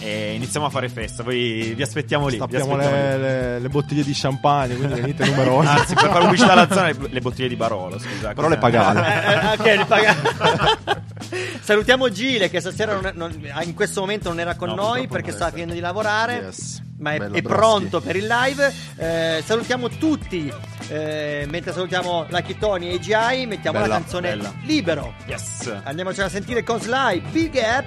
e 0.00 0.34
iniziamo 0.34 0.66
a 0.66 0.70
fare 0.70 0.88
festa, 0.88 1.22
poi 1.22 1.74
vi 1.74 1.82
aspettiamo 1.82 2.26
lì. 2.26 2.32
vi 2.32 2.36
Stappiamo 2.38 2.74
aspettiamo 2.76 2.96
le, 3.00 3.16
lì. 3.16 3.22
le- 3.22 3.58
le 3.60 3.68
bottiglie 3.68 4.02
di 4.04 4.12
champagne, 4.14 4.74
quindi 4.76 5.00
venite 5.00 5.24
numerosi. 5.26 5.66
Anzi, 5.78 5.94
per 5.94 6.08
fare 6.10 6.20
pubblicità 6.24 6.52
alla 6.52 6.68
zona, 6.68 6.86
le- 6.86 7.08
le 7.08 7.20
bottiglie 7.20 7.48
di 7.48 7.56
Barolo, 7.56 7.98
scusa. 7.98 8.32
Però 8.34 8.48
le 8.48 8.58
pagate. 8.58 8.98
Eh, 9.00 9.32
eh, 9.32 9.52
ok, 9.74 9.78
ripagato. 9.78 11.00
Salutiamo 11.62 12.08
Gile 12.10 12.50
che 12.50 12.60
stasera 12.60 12.98
non 13.00 13.12
non- 13.14 13.48
ah, 13.52 13.62
in 13.62 13.74
questo 13.74 14.00
momento 14.00 14.28
non 14.28 14.40
era 14.40 14.56
con 14.56 14.68
No, 14.70 14.74
noi 14.74 15.06
perché 15.06 15.30
stava 15.30 15.50
finendo 15.52 15.72
di 15.74 15.80
lavorare. 15.80 16.34
Yes. 16.34 16.82
Ma 17.02 17.14
è, 17.14 17.18
è 17.20 17.42
pronto 17.42 18.00
per 18.00 18.14
il 18.16 18.26
live. 18.26 18.72
Eh, 18.96 19.42
salutiamo 19.44 19.88
tutti. 19.88 20.52
eh, 20.88 21.46
mentre 21.50 21.72
salutiamo 21.72 22.26
la 22.28 22.40
Chitoni 22.42 22.90
e 22.90 22.94
AGI, 22.94 23.46
mettiamo 23.46 23.78
la 23.78 23.84
Bella, 23.84 23.94
canzone 23.96 24.28
bella. 24.30 24.54
Libero. 24.62 25.14
Yes. 25.26 25.80
Andiamocela 25.82 26.26
a 26.28 26.30
sentire 26.30 26.62
con 26.62 26.80
Sly. 26.80 27.20
Big 27.30 27.54
Up. 27.54 27.84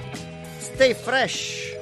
Stay 0.60 0.93
fresh. 0.93 1.75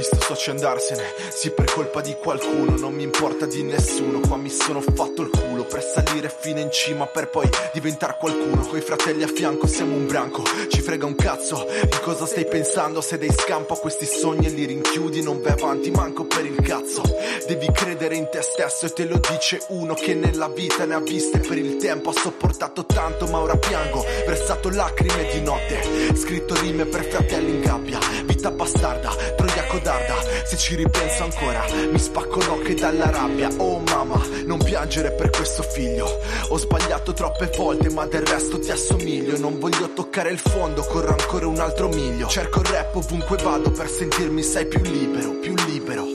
Visto 0.00 0.18
soci 0.18 0.48
andarsene, 0.48 1.04
sì 1.28 1.50
per 1.50 1.70
colpa 1.70 2.00
di 2.00 2.16
qualcuno, 2.18 2.74
non 2.78 2.94
mi 2.94 3.02
importa 3.02 3.44
di 3.44 3.62
nessuno, 3.62 4.20
qua 4.20 4.38
mi 4.38 4.48
sono 4.48 4.80
fatto 4.80 5.20
il 5.20 5.28
culo 5.28 5.64
per 5.64 5.82
salire 5.82 6.34
fino 6.34 6.58
in 6.58 6.70
cima 6.70 7.06
per 7.06 7.28
poi 7.28 7.46
diventare 7.74 8.16
qualcuno, 8.18 8.66
coi 8.66 8.80
fratelli 8.80 9.22
a 9.22 9.26
fianco 9.26 9.66
siamo 9.66 9.94
un 9.94 10.06
branco, 10.06 10.42
ci 10.68 10.80
frega 10.80 11.04
un 11.04 11.14
cazzo 11.14 11.66
di 11.82 11.98
cosa 12.00 12.24
stai 12.24 12.46
pensando, 12.46 13.02
se 13.02 13.18
dai 13.18 13.30
scampo 13.30 13.74
a 13.74 13.78
questi 13.78 14.06
sogni 14.06 14.46
e 14.46 14.50
li 14.50 14.64
rinchiudi 14.64 15.22
non 15.22 15.42
vai 15.42 15.52
avanti 15.52 15.90
manco 15.90 16.24
per 16.24 16.46
il 16.46 16.60
cazzo, 16.62 17.02
devi 17.46 17.70
credere 17.70 18.14
in 18.14 18.28
te 18.30 18.40
stesso 18.40 18.86
e 18.86 18.92
te 18.92 19.04
lo 19.04 19.20
dice 19.30 19.60
uno 19.68 19.92
che 19.92 20.14
nella 20.14 20.48
vita 20.48 20.86
ne 20.86 20.94
ha 20.94 21.00
viste. 21.00 21.40
Per 21.40 21.58
il 21.58 21.76
tempo, 21.76 22.10
ha 22.10 22.12
sopportato 22.12 22.86
tanto 22.86 23.26
ma 23.26 23.40
ora 23.40 23.56
piango, 23.56 24.04
versato 24.26 24.70
lacrime 24.70 25.28
di 25.32 25.40
notte, 25.42 26.14
scritto 26.14 26.54
rime 26.54 26.86
per 26.86 27.04
fratelli 27.04 27.50
in 27.50 27.60
gabbia, 27.60 27.98
vita 28.40 28.50
bastarda, 28.52 29.10
troia 29.36 29.66
codarda, 29.66 30.14
se 30.44 30.56
ci 30.56 30.74
ripenso 30.74 31.24
ancora 31.24 31.62
mi 31.90 31.98
spacco 31.98 32.40
l'occhio 32.46 32.74
dalla 32.74 33.10
rabbia, 33.10 33.50
oh 33.58 33.80
mamma, 33.80 34.18
non 34.46 34.56
piangere 34.64 35.12
per 35.12 35.28
questo 35.28 35.62
figlio, 35.62 36.08
ho 36.48 36.56
sbagliato 36.56 37.12
troppe 37.12 37.50
volte 37.54 37.90
ma 37.90 38.06
del 38.06 38.24
resto 38.24 38.58
ti 38.58 38.70
assomiglio, 38.70 39.38
non 39.38 39.58
voglio 39.58 39.92
toccare 39.92 40.30
il 40.30 40.38
fondo, 40.38 40.82
corro 40.82 41.10
ancora 41.10 41.46
un 41.48 41.58
altro 41.58 41.88
miglio, 41.88 42.28
cerco 42.28 42.60
il 42.60 42.66
rap 42.66 42.96
ovunque 42.96 43.36
vado 43.42 43.70
per 43.72 43.88
sentirmi 43.88 44.42
sai 44.42 44.66
più 44.66 44.80
libero, 44.80 45.32
più 45.40 45.54
libero. 45.66 46.06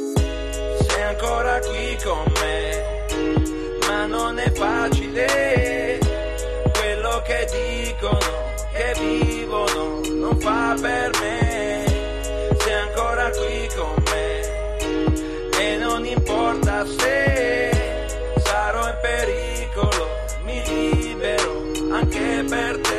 sei 0.88 1.04
ancora 1.04 1.60
qui 1.60 1.98
con 2.04 2.34
me, 2.42 3.06
ma 3.88 4.06
non 4.08 4.40
è 4.40 4.52
facile. 4.52 6.00
Quello 6.74 7.22
che 7.24 7.48
dicono, 7.84 8.54
che 8.74 8.96
vivono, 9.00 10.02
non 10.10 10.40
fa 10.40 10.76
per 10.80 11.12
me. 11.22 11.45
Qui 13.26 13.68
con 13.76 14.04
me, 14.12 14.78
e 15.60 15.78
non 15.78 16.06
importa 16.06 16.86
se 16.86 17.72
sarò 18.38 18.88
in 18.88 18.98
pericolo, 19.02 20.08
mi 20.44 20.62
libero 20.64 21.72
anche 21.92 22.46
per 22.48 22.80
te. 22.82 22.95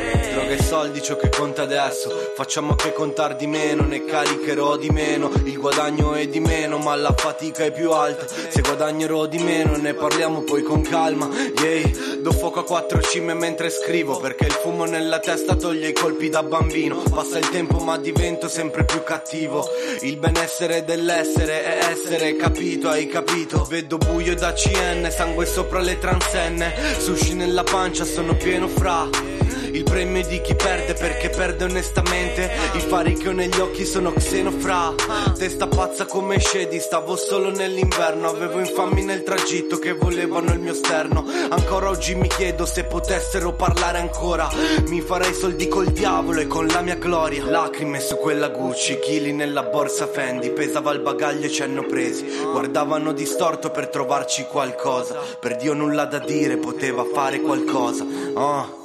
Droga 0.47 0.63
e 0.63 0.63
soldi 0.63 1.01
ciò 1.01 1.17
che 1.17 1.29
conta 1.29 1.63
adesso. 1.63 2.31
Facciamo 2.33 2.75
che 2.75 2.93
contar 2.93 3.35
di 3.35 3.47
meno 3.47 3.83
Ne 3.83 4.05
caricherò 4.05 4.77
di 4.77 4.89
meno. 4.89 5.29
Il 5.43 5.59
guadagno 5.59 6.13
è 6.13 6.25
di 6.27 6.39
meno 6.39 6.77
Ma 6.77 6.95
la 6.95 7.13
fatica 7.13 7.65
è 7.65 7.71
più 7.71 7.91
alta. 7.91 8.25
Se 8.27 8.61
guadagnerò 8.61 9.25
di 9.25 9.39
meno 9.39 9.75
Ne 9.75 9.93
parliamo 9.93 10.41
poi 10.41 10.63
con 10.63 10.81
calma. 10.81 11.27
Yeah 11.61 11.89
Do 12.21 12.31
fuoco 12.31 12.59
a 12.59 12.63
quattro 12.63 13.01
cime 13.01 13.33
mentre 13.33 13.69
scrivo 13.69 14.19
Perché 14.19 14.45
il 14.45 14.53
fumo 14.53 14.85
nella 14.85 15.19
testa 15.19 15.55
toglie 15.55 15.89
i 15.89 15.93
colpi 15.93 16.29
da 16.29 16.43
bambino. 16.43 17.03
Passa 17.13 17.37
il 17.39 17.49
tempo 17.49 17.79
ma 17.79 17.97
divento 17.97 18.47
sempre 18.47 18.85
più 18.85 19.03
cattivo. 19.03 19.67
Il 20.01 20.17
benessere 20.17 20.85
dell'essere 20.85 21.63
è 21.63 21.89
essere 21.89 22.37
capito 22.37 22.87
Hai 22.87 23.07
capito? 23.07 23.65
Vedo 23.65 23.97
buio 23.97 24.33
da 24.35 24.53
CN 24.53 25.11
Sangue 25.11 25.45
sopra 25.45 25.79
le 25.79 25.97
transenne. 25.97 26.73
Sushi 26.99 27.33
nella 27.33 27.63
pancia 27.63 28.05
sono 28.05 28.35
pieno 28.35 28.69
fra 28.69 29.36
il 29.71 29.83
premio 29.83 30.25
di 30.25 30.41
chi 30.41 30.55
perde 30.55 30.93
perché 30.93 31.29
perde 31.29 31.65
onestamente. 31.65 32.49
I 32.73 32.79
fari 32.79 33.15
che 33.15 33.29
ho 33.29 33.31
negli 33.31 33.59
occhi 33.59 33.85
sono 33.85 34.13
xenofra. 34.13 34.95
Testa 35.37 35.67
pazza 35.67 36.05
come 36.05 36.39
scedi 36.39 36.79
Stavo 36.79 37.15
solo 37.15 37.49
nell'inverno. 37.49 38.29
Avevo 38.29 38.59
infami 38.59 39.03
nel 39.03 39.23
tragitto 39.23 39.77
che 39.77 39.93
volevano 39.93 40.53
il 40.53 40.59
mio 40.59 40.73
sterno. 40.73 41.25
Ancora 41.49 41.89
oggi 41.89 42.15
mi 42.15 42.27
chiedo 42.27 42.65
se 42.65 42.85
potessero 42.85 43.53
parlare 43.53 43.97
ancora. 43.97 44.49
Mi 44.87 45.01
farei 45.01 45.33
soldi 45.33 45.67
col 45.67 45.91
diavolo 45.91 46.39
e 46.39 46.47
con 46.47 46.67
la 46.67 46.81
mia 46.81 46.95
gloria. 46.95 47.43
Lacrime 47.45 47.99
su 47.99 48.15
quella 48.15 48.49
Gucci 48.49 48.99
Chili 48.99 49.33
nella 49.33 49.63
borsa 49.63 50.07
Fendi. 50.07 50.51
Pesava 50.51 50.91
il 50.91 51.01
bagaglio 51.01 51.45
e 51.45 51.49
ci 51.49 51.61
hanno 51.61 51.85
presi. 51.85 52.25
Guardavano 52.51 53.11
distorto 53.11 53.69
per 53.69 53.89
trovarci 53.89 54.45
qualcosa. 54.45 55.19
Per 55.39 55.57
Dio 55.57 55.73
nulla 55.73 56.05
da 56.05 56.19
dire 56.19 56.57
Poteva 56.57 57.05
fare 57.13 57.41
qualcosa. 57.41 58.05
Sei 58.05 58.76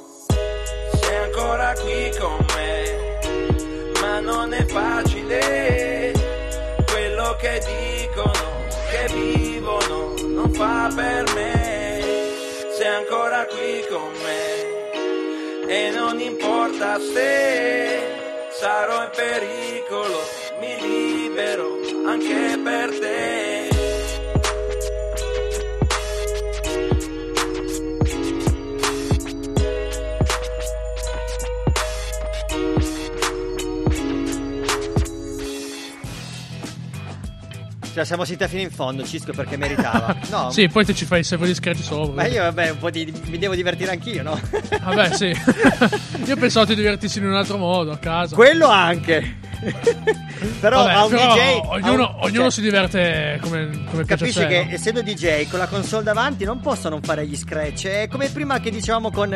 ancora 1.53 1.73
qui 1.73 2.11
con 2.19 2.45
me, 2.55 4.21
non 4.21 4.53
è 4.53 4.65
facile. 4.65 6.11
Quello 6.89 7.35
che 7.39 7.61
dicono, 7.63 8.65
che 8.89 9.13
vivono, 9.13 10.15
non 10.19 10.51
fa 10.51 10.91
per 10.95 11.31
me. 11.35 12.01
Sei 12.75 12.87
ancora 12.87 13.45
qui 13.45 13.85
con 13.87 14.11
me. 14.23 15.67
E 15.67 15.91
non 15.91 16.19
importa 16.19 16.99
se 16.99 18.01
sarò 18.51 19.03
in 19.03 19.09
pericolo, 19.15 20.19
mi 20.59 20.75
libero 20.79 21.77
anche 22.07 22.59
per 22.63 22.99
te. 22.99 23.72
La 37.93 38.05
siamo 38.05 38.25
sentita 38.25 38.47
fino 38.47 38.61
in 38.61 38.71
fondo, 38.71 39.03
Cisco, 39.05 39.31
perché 39.33 39.57
meritava. 39.57 40.15
No, 40.29 40.49
Sì, 40.51 40.67
poi 40.67 40.83
te 40.85 40.93
ci 40.95 41.05
fai 41.05 41.19
i 41.19 41.23
server 41.23 41.47
discreti 41.47 41.83
sopra. 41.83 42.23
Ma 42.23 42.27
io, 42.27 42.41
vabbè, 42.41 42.69
un 42.71 42.77
po' 42.79 42.89
di, 42.89 43.13
mi 43.27 43.37
devo 43.37 43.53
divertire 43.55 43.91
anch'io, 43.91 44.23
no? 44.23 44.39
Vabbè, 44.83 45.13
sì. 45.13 45.27
io 46.25 46.35
pensavo 46.37 46.65
ti 46.65 46.75
divertissi 46.75 47.19
in 47.19 47.27
un 47.27 47.35
altro 47.35 47.57
modo 47.57 47.91
a 47.91 47.97
casa. 47.97 48.35
Quello 48.35 48.67
anche. 48.67 49.37
però 50.59 50.83
Vabbè, 50.83 50.93
a 50.93 51.03
un 51.05 51.09
però 51.09 51.33
DJ. 51.33 51.59
ognuno, 51.67 52.03
un- 52.03 52.15
ognuno 52.19 52.41
cioè, 52.41 52.51
si 52.51 52.61
diverte 52.61 53.39
come, 53.41 53.69
come 53.89 54.03
piace 54.03 54.25
Capisci 54.25 54.39
sé. 54.39 54.47
che 54.47 54.65
no? 54.65 54.71
essendo 54.71 55.01
DJ 55.01 55.47
con 55.47 55.59
la 55.59 55.67
console 55.67 56.03
davanti 56.03 56.43
non 56.43 56.59
posso 56.59 56.89
non 56.89 57.01
fare 57.01 57.25
gli 57.25 57.35
scratch. 57.37 57.85
È 57.87 58.07
come 58.09 58.27
prima 58.29 58.59
che 58.59 58.69
dicevamo 58.71 59.09
con, 59.11 59.33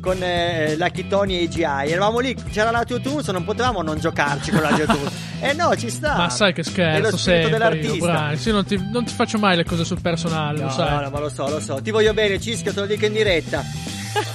con 0.00 0.22
eh, 0.22 0.76
Lucky 0.76 1.08
Tony 1.08 1.38
e 1.40 1.44
AGI. 1.46 1.90
Eravamo 1.92 2.18
lì, 2.20 2.36
c'era 2.52 2.70
l'autotunes, 2.70 3.26
non 3.28 3.44
potevamo 3.44 3.82
non 3.82 3.98
giocarci 3.98 4.50
con 4.52 4.60
l'autotunes. 4.60 5.12
Eh 5.40 5.52
no, 5.52 5.74
ci 5.76 5.90
sta. 5.90 6.16
Ma 6.16 6.28
sai 6.30 6.52
che 6.52 6.62
scherzo 6.62 7.16
sempre 7.16 7.78
io. 7.80 7.96
Brian. 7.96 8.36
Sì, 8.36 8.50
non 8.50 8.64
ti, 8.64 8.80
non 8.92 9.04
ti 9.04 9.12
faccio 9.12 9.38
mai 9.38 9.56
le 9.56 9.64
cose 9.64 9.84
sul 9.84 10.00
personale, 10.00 10.58
No, 10.58 10.66
lo 10.66 10.70
sai. 10.70 10.90
no, 10.94 11.00
no, 11.02 11.10
ma 11.10 11.20
lo 11.20 11.28
so, 11.28 11.48
lo 11.48 11.60
so. 11.60 11.80
Ti 11.82 11.90
voglio 11.90 12.12
bene, 12.14 12.40
Cisco, 12.40 12.72
te 12.72 12.80
lo 12.80 12.86
dico 12.86 13.06
in 13.06 13.12
diretta. 13.12 13.62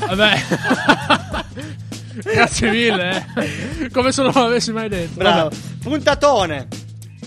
Vabbè. 0.07 0.43
Grazie 2.23 2.69
mille, 2.69 3.25
eh. 3.35 3.89
Come 3.89 4.11
se 4.11 4.21
non 4.21 4.31
l'avessi 4.33 4.71
mai 4.71 4.89
detto. 4.89 5.17
Bravo. 5.17 5.49
Puntatone. 5.81 6.67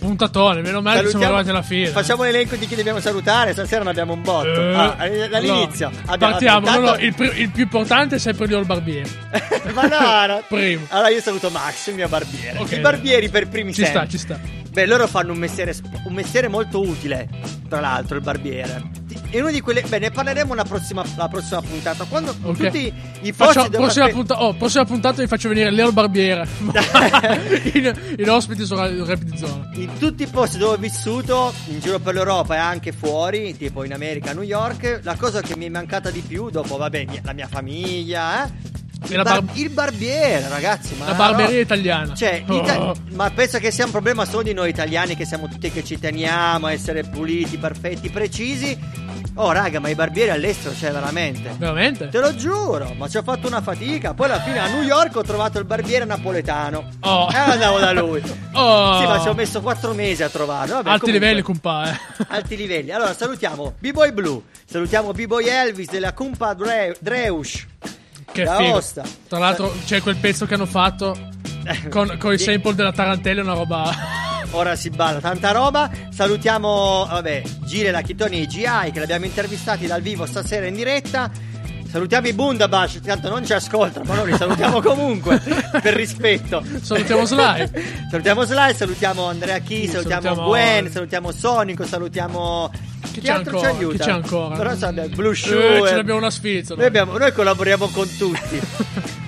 Puntatone, 0.07 0.61
meno 0.63 0.81
male 0.81 1.03
che 1.03 1.09
siamo 1.09 1.25
arrivati 1.25 1.49
alla 1.51 1.63
fine. 1.63 1.87
Facciamo 1.89 2.23
l'elenco 2.25 2.57
di 2.57 2.67
chi 2.67 2.75
dobbiamo 2.75 3.01
salutare. 3.01 3.53
Stasera 3.53 3.83
ne 3.85 3.91
abbiamo 3.91 4.13
un 4.13 4.23
botto. 4.23 4.49
Eh, 4.61 4.75
Ah, 4.75 5.07
eh, 5.07 5.29
dall'inizio. 5.29 5.87
allora, 5.89 6.13
Abbiamo- 6.13 6.33
partiamo. 6.33 6.61
no, 6.61 6.67
intanto- 6.77 6.91
no, 7.01 7.05
il, 7.07 7.15
pri- 7.15 7.41
il 7.41 7.51
più 7.51 7.63
importante 7.65 8.17
è 8.17 8.19
sempre 8.19 8.47
Leo 8.47 8.59
il 8.61 8.67
barbiere. 8.67 9.09
Ma 9.75 9.83
no, 9.87 10.27
no. 10.35 10.43
Primo. 10.49 10.87
Allora 10.91 11.09
io 11.09 11.21
saluto 11.21 11.51
Max, 11.51 11.87
il 11.89 11.95
mio 11.95 12.09
barbiere. 12.09 12.59
Ok. 12.59 12.73
I 12.73 12.79
barbieri 12.81 13.29
per 13.29 13.49
primi 13.49 13.73
Ci 13.73 13.83
sta, 13.85 13.93
sempre. 13.93 14.11
ci 14.11 14.19
sta. 14.19 14.39
Beh, 14.71 14.87
loro 14.87 15.07
fanno 15.07 15.33
un 15.33 15.39
mestiere, 15.39 15.75
un 16.07 16.13
mestiere 16.13 16.49
molto 16.49 16.81
utile, 16.81 17.29
tra 17.69 17.81
l'altro, 17.81 18.17
il 18.17 18.23
barbiere. 18.23 18.83
E 19.31 19.41
uno 19.41 19.51
di 19.51 19.61
quelle. 19.61 19.83
Beh, 19.83 19.99
ne 19.99 20.11
parleremo 20.11 20.53
una 20.53 20.65
prossima, 20.65 21.05
la 21.17 21.29
prossima 21.29 21.61
puntata. 21.61 22.05
Quando 22.05 22.35
Ok. 22.43 22.57
tutti 22.57 22.93
i 23.23 23.33
posti 23.33 23.55
Faccio, 23.59 23.71
prossima, 23.71 24.05
aspe- 24.05 24.17
punta- 24.17 24.43
oh, 24.43 24.55
prossima 24.55 24.85
puntata 24.85 25.21
vi 25.23 25.29
faccio 25.29 25.49
venire 25.49 25.71
Leo 25.71 25.89
il 25.89 25.93
barbiere. 25.93 26.47
in, 27.75 27.95
in 28.19 28.31
ospiti 28.31 28.65
su 28.65 28.75
Radio 28.75 29.05
Rap 29.05 29.21
di 29.23 29.37
Zona. 29.37 29.71
In 29.75 29.91
tutti 29.99 30.23
i 30.23 30.27
posti 30.27 30.59
dove 30.59 30.75
ho 30.75 30.79
vissuto, 30.79 31.53
in 31.69 31.81
giro 31.81 31.99
per 31.99 32.15
l'Europa 32.15 32.55
e 32.55 32.59
anche 32.59 32.93
fuori, 32.93 33.57
tipo 33.57 33.85
in 33.85 33.93
America, 33.93 34.31
a 34.31 34.35
New 34.35 34.43
York, 34.43 35.01
la 35.03 35.17
cosa 35.17 35.41
che 35.41 35.57
mi 35.57 35.67
è 35.67 35.69
mancata 35.69 36.11
di 36.11 36.21
più, 36.21 36.51
dopo, 36.51 36.77
vabbè, 36.77 37.07
la 37.23 37.33
mia 37.33 37.49
famiglia, 37.49 38.45
eh? 38.47 38.83
Il, 39.09 39.23
bar- 39.23 39.43
bar- 39.43 39.57
il 39.59 39.71
barbiere, 39.71 40.49
ragazzi. 40.49 40.95
Ma 40.99 41.07
La 41.07 41.13
barberia 41.15 41.55
no. 41.57 41.61
italiana. 41.61 42.15
Cioè, 42.15 42.45
Oh. 42.49 42.95
ma 43.13 43.31
penso 43.31 43.59
che 43.59 43.71
sia 43.71 43.85
un 43.85 43.91
problema 43.91 44.25
solo 44.25 44.43
di 44.43 44.53
noi 44.55 44.69
italiani 44.71 45.15
che 45.17 45.25
siamo 45.27 45.49
tutti 45.49 45.71
che 45.71 45.85
ci 45.85 45.99
teniamo 45.99 46.67
a 46.67 46.73
essere 46.73 47.03
puliti, 47.05 47.59
perfetti, 47.59 48.09
precisi. 48.11 48.79
Oh, 49.37 49.51
raga, 49.51 49.81
ma 49.81 49.89
i 49.89 49.95
barbieri 49.97 50.31
all'estero 50.31 50.75
c'è 50.79 50.93
veramente. 50.93 51.55
Veramente? 51.59 52.09
Te 52.09 52.21
lo 52.21 52.35
giuro, 52.37 52.95
ma 52.97 53.09
ci 53.09 53.17
ho 53.17 53.23
fatto 53.23 53.47
una 53.49 53.61
fatica. 53.61 54.15
Poi 54.15 54.27
alla 54.27 54.41
fine 54.41 54.61
a 54.61 54.69
New 54.69 54.83
York 54.83 55.17
ho 55.17 55.23
trovato 55.23 55.59
il 55.59 55.65
barbiere 55.65 56.05
napoletano. 56.05 56.89
Oh. 57.01 57.29
E 57.33 57.37
andavo 57.37 57.79
da 57.79 57.93
lui. 57.93 58.23
Oh. 58.57 59.01
Sì, 59.01 59.07
ma 59.07 59.21
ci 59.21 59.27
ho 59.27 59.35
messo 59.35 59.61
quattro 59.61 59.93
mesi 59.95 60.23
a 60.23 60.29
trovarlo. 60.29 60.75
Vabbè, 60.77 60.89
Alti 60.91 61.01
comunque, 61.01 61.13
livelli, 61.27 61.43
compa, 61.43 61.91
eh. 61.91 61.99
Alti 62.29 62.57
livelli. 62.57 62.93
Allora, 62.93 63.13
salutiamo 63.13 63.75
B-Boy 63.81 64.13
Blue. 64.13 64.43
Salutiamo 64.65 65.11
B-Boy 65.11 65.49
Elvis 65.49 65.91
della 65.91 66.13
Cumpa 66.13 66.55
Dre- 66.55 66.97
Dreush. 67.01 67.67
Che 68.35 68.43
Da 68.43 68.57
figo. 68.57 68.75
Osta. 68.75 69.05
Tra 69.29 69.39
l'altro 69.39 69.73
c'è 69.87 70.03
quel 70.03 70.17
pezzo 70.17 70.45
che 70.45 70.55
hanno 70.55 70.67
fatto 70.67 71.17
con, 71.89 72.17
con 72.19 72.33
i 72.33 72.39
sample 72.39 72.75
della 72.75 72.93
tarantella, 72.93 73.43
una 73.43 73.55
roba... 73.55 74.23
Ora 74.51 74.77
si 74.77 74.91
balla 74.91 75.19
tanta 75.21 75.51
roba. 75.53 75.91
Salutiamo, 76.11 77.07
vabbè, 77.11 77.43
Gile 77.65 77.91
Lachitoni 77.91 78.43
e 78.43 78.47
GI 78.47 78.91
che 78.93 79.01
l'abbiamo 79.01 79.25
intervistati 79.25 79.87
dal 79.87 80.01
vivo 80.01 80.27
stasera 80.27 80.67
in 80.67 80.75
diretta. 80.75 81.29
Salutiamo 81.91 82.27
i 82.29 82.33
Bundabash, 82.33 83.01
tanto 83.03 83.29
non 83.29 83.45
ci 83.47 83.53
ascoltano, 83.53 84.05
ma 84.07 84.15
noi 84.17 84.31
li 84.33 84.37
salutiamo 84.37 84.81
comunque 84.83 85.41
per 85.81 85.95
rispetto. 85.95 86.63
Salutiamo 86.83 87.25
Sly. 87.25 87.69
salutiamo 88.11 88.45
Sly, 88.45 88.75
salutiamo 88.75 89.27
Andrea 89.27 89.59
Chi, 89.59 89.87
salutiamo, 89.89 90.23
salutiamo- 90.23 90.49
Gwen, 90.49 90.91
salutiamo 90.91 91.33
Sonico, 91.33 91.85
salutiamo 91.87 92.71
Chi 93.15 93.21
chi 93.21 93.27
c'è 93.27 93.33
altro 93.33 93.57
ancora? 93.61 93.71
ci 93.71 93.77
aiuta? 93.79 93.97
Chi 93.97 94.03
c'è 94.03 94.11
ancora? 94.11 94.57
Però 94.57 94.71
abbiamo 94.71 95.09
Blue 95.15 95.31
Eh, 95.33 95.35
Shoe. 95.37 95.89
ce 95.89 95.95
l'abbiamo 95.95 96.19
una 96.19 96.31
sfizza. 96.31 96.75
Noi, 96.75 96.85
abbiamo- 96.87 97.17
noi 97.17 97.33
collaboriamo 97.33 97.87
con 97.89 98.09
tutti. 98.19 98.61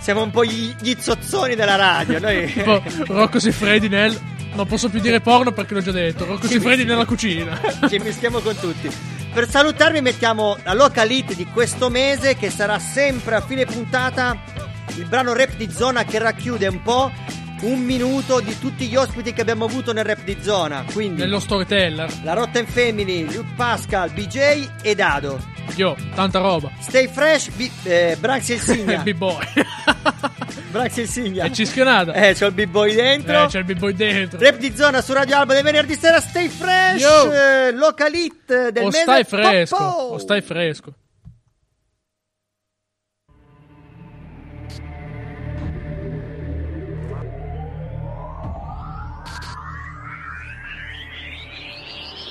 Siamo 0.00 0.22
un 0.22 0.30
po' 0.30 0.44
gli, 0.44 0.74
gli 0.80 0.94
zozzoni 0.98 1.54
della 1.54 1.76
radio. 1.76 2.18
Noi... 2.18 2.46
Tipo 2.52 2.82
Rocco 3.08 3.38
Siffredi 3.38 3.88
nel... 3.88 4.18
Non 4.54 4.66
posso 4.66 4.88
più 4.88 4.98
dire 5.00 5.20
porno 5.20 5.52
perché 5.52 5.74
l'ho 5.74 5.80
già 5.82 5.92
detto. 5.92 6.24
Rocco 6.24 6.46
Sì, 6.46 6.54
Siffredi 6.54 6.82
sì. 6.82 6.88
nella 6.88 7.04
cucina. 7.04 7.60
Ci 7.88 7.98
mischiamo 7.98 8.40
con 8.40 8.56
tutti. 8.58 8.90
Per 9.32 9.48
salutarvi 9.48 10.00
mettiamo 10.00 10.56
la 10.64 10.72
local 10.74 11.10
hit 11.10 11.34
di 11.34 11.46
questo 11.52 11.90
mese 11.90 12.34
che 12.36 12.50
sarà 12.50 12.78
sempre 12.78 13.36
a 13.36 13.40
fine 13.40 13.66
puntata 13.66 14.36
il 14.96 15.04
brano 15.04 15.32
rap 15.34 15.54
di 15.54 15.70
zona 15.70 16.02
che 16.04 16.18
racchiude 16.18 16.66
un 16.66 16.82
po' 16.82 17.12
un 17.60 17.80
minuto 17.80 18.40
di 18.40 18.58
tutti 18.58 18.86
gli 18.86 18.96
ospiti 18.96 19.32
che 19.32 19.40
abbiamo 19.40 19.64
avuto 19.64 19.92
nel 19.92 20.04
rap 20.04 20.22
di 20.24 20.36
zona. 20.40 20.84
Quindi 20.92 21.20
Nello 21.22 21.40
storyteller. 21.40 22.10
la 22.22 22.32
Rotten 22.34 22.66
Family, 22.66 23.24
Luke 23.24 23.52
Pascal, 23.56 24.10
BJ 24.10 24.68
e 24.82 24.94
Dado. 24.94 25.38
Io, 25.76 25.96
tanta 26.14 26.38
roba. 26.38 26.70
Stay 26.80 27.08
fresh, 27.08 27.48
B- 27.50 27.68
eh, 27.84 28.16
Branx 28.18 28.48
il 28.48 28.60
Signa. 28.60 28.98
B-boy. 29.02 29.36
Branx 30.70 30.96
il 30.96 31.08
Signa. 31.08 31.44
e 31.44 31.52
Cischionata. 31.52 32.12
Eh, 32.12 32.34
c'ho 32.34 32.46
il 32.46 32.52
B-boy 32.52 32.94
dentro. 32.94 33.44
Eh, 33.44 33.46
c'è 33.48 33.58
il 33.58 33.64
B-boy 33.64 33.92
dentro. 33.94 34.38
Rap 34.40 34.56
di 34.56 34.74
zona 34.76 35.00
su 35.02 35.12
Radio 35.12 35.36
Alba 35.36 35.54
del 35.54 35.62
venerdì 35.62 35.94
sera 35.96 36.20
Stay 36.20 36.48
Fresh 36.48 37.00
Yo. 37.02 37.32
eh, 37.32 37.72
Local 37.72 38.14
hit 38.14 38.70
del 38.70 38.82
O 38.84 38.86
mese 38.86 39.00
stai 39.02 39.24
fresco. 39.24 39.76
Popo. 39.76 40.02
O 40.14 40.18
stai 40.18 40.40
fresco. 40.42 40.92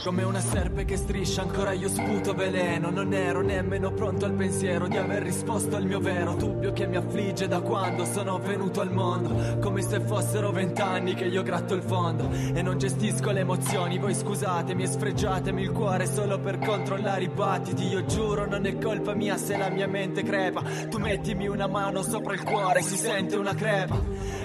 Come 0.07 0.23
una 0.23 0.39
serpe 0.39 0.85
che 0.85 0.95
striscia 0.95 1.41
ancora 1.41 1.73
io 1.73 1.89
sputo 1.89 2.33
veleno. 2.33 2.89
Non 2.89 3.11
ero 3.11 3.41
nemmeno 3.41 3.91
pronto 3.91 4.23
al 4.23 4.31
pensiero 4.31 4.87
di 4.87 4.95
aver 4.95 5.21
risposto 5.21 5.75
al 5.75 5.83
mio 5.83 5.99
vero 5.99 6.33
dubbio 6.33 6.71
che 6.71 6.87
mi 6.87 6.95
affligge 6.95 7.49
da 7.49 7.59
quando 7.59 8.05
sono 8.05 8.39
venuto 8.39 8.79
al 8.79 8.93
mondo. 8.93 9.57
Come 9.59 9.81
se 9.81 9.99
fossero 9.99 10.51
vent'anni 10.51 11.13
che 11.13 11.25
io 11.25 11.43
gratto 11.43 11.73
il 11.73 11.81
fondo 11.81 12.29
E 12.31 12.61
non 12.61 12.77
gestisco 12.77 13.31
le 13.31 13.41
emozioni, 13.41 13.99
voi 13.99 14.15
scusatemi 14.15 14.83
e 14.83 14.87
sfregiatemi 14.87 15.61
il 15.61 15.71
cuore 15.71 16.05
solo 16.05 16.39
per 16.39 16.59
controllare 16.59 17.23
i 17.23 17.27
battiti. 17.27 17.87
Io 17.87 18.05
giuro 18.05 18.47
non 18.47 18.65
è 18.65 18.77
colpa 18.77 19.13
mia 19.13 19.35
se 19.35 19.57
la 19.57 19.67
mia 19.67 19.89
mente 19.89 20.23
crepa. 20.23 20.61
Tu 20.89 20.99
mettimi 20.99 21.49
una 21.49 21.67
mano 21.67 22.01
sopra 22.01 22.33
il 22.33 22.43
cuore, 22.43 22.81
si 22.81 22.95
sente 22.95 23.35
una 23.35 23.53
crepa. 23.53 23.99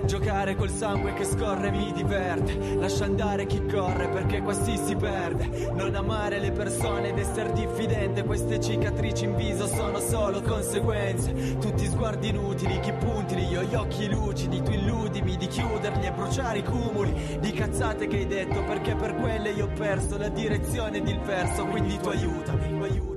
Giocare 0.07 0.57
col 0.57 0.70
sangue 0.70 1.14
che 1.14 1.25
scorre 1.25 1.70
mi 1.70 1.92
diverte 1.92 2.75
Lascia 2.75 3.05
andare 3.05 3.46
chi 3.46 3.64
corre 3.64 4.09
perché 4.09 4.42
qua 4.42 4.53
si 4.53 4.77
si 4.77 4.96
perde 4.96 5.52
Non 5.75 5.95
amare 5.95 6.38
le 6.38 6.51
persone 6.53 7.11
ed 7.11 7.19
essere 7.19 7.53
diffidente. 7.53 8.25
Queste 8.25 8.61
cicatrici 8.61 9.25
in 9.25 9.37
viso 9.37 9.67
sono 9.67 9.99
solo 9.99 10.41
conseguenze. 10.41 11.59
Tutti 11.59 11.87
sguardi 11.87 12.29
inutili, 12.29 12.81
chi 12.81 12.93
puntili 12.93 13.47
Io 13.49 13.62
gli 13.62 13.75
occhi 13.75 14.09
lucidi, 14.09 14.62
tu 14.62 14.71
illudimi 14.71 15.37
Di 15.37 15.47
chiuderli 15.47 16.07
e 16.07 16.12
bruciare 16.12 16.59
i 16.59 16.65
cumuli 16.65 17.38
Di 17.41 17.53
cazzate 17.53 18.07
che 18.07 18.17
hai 18.17 18.27
detto 18.27 18.62
perché 18.65 18.95
per 18.95 19.15
quelle 19.17 19.51
io 19.51 19.67
ho 19.67 19.71
perso 19.77 20.17
La 20.17 20.29
direzione 20.29 20.99
ed 20.99 21.09
il 21.09 21.21
verso 21.21 21.67
Quindi 21.67 21.99
tu 21.99 22.09
aiutami, 22.09 22.65
aiutami, 22.65 23.12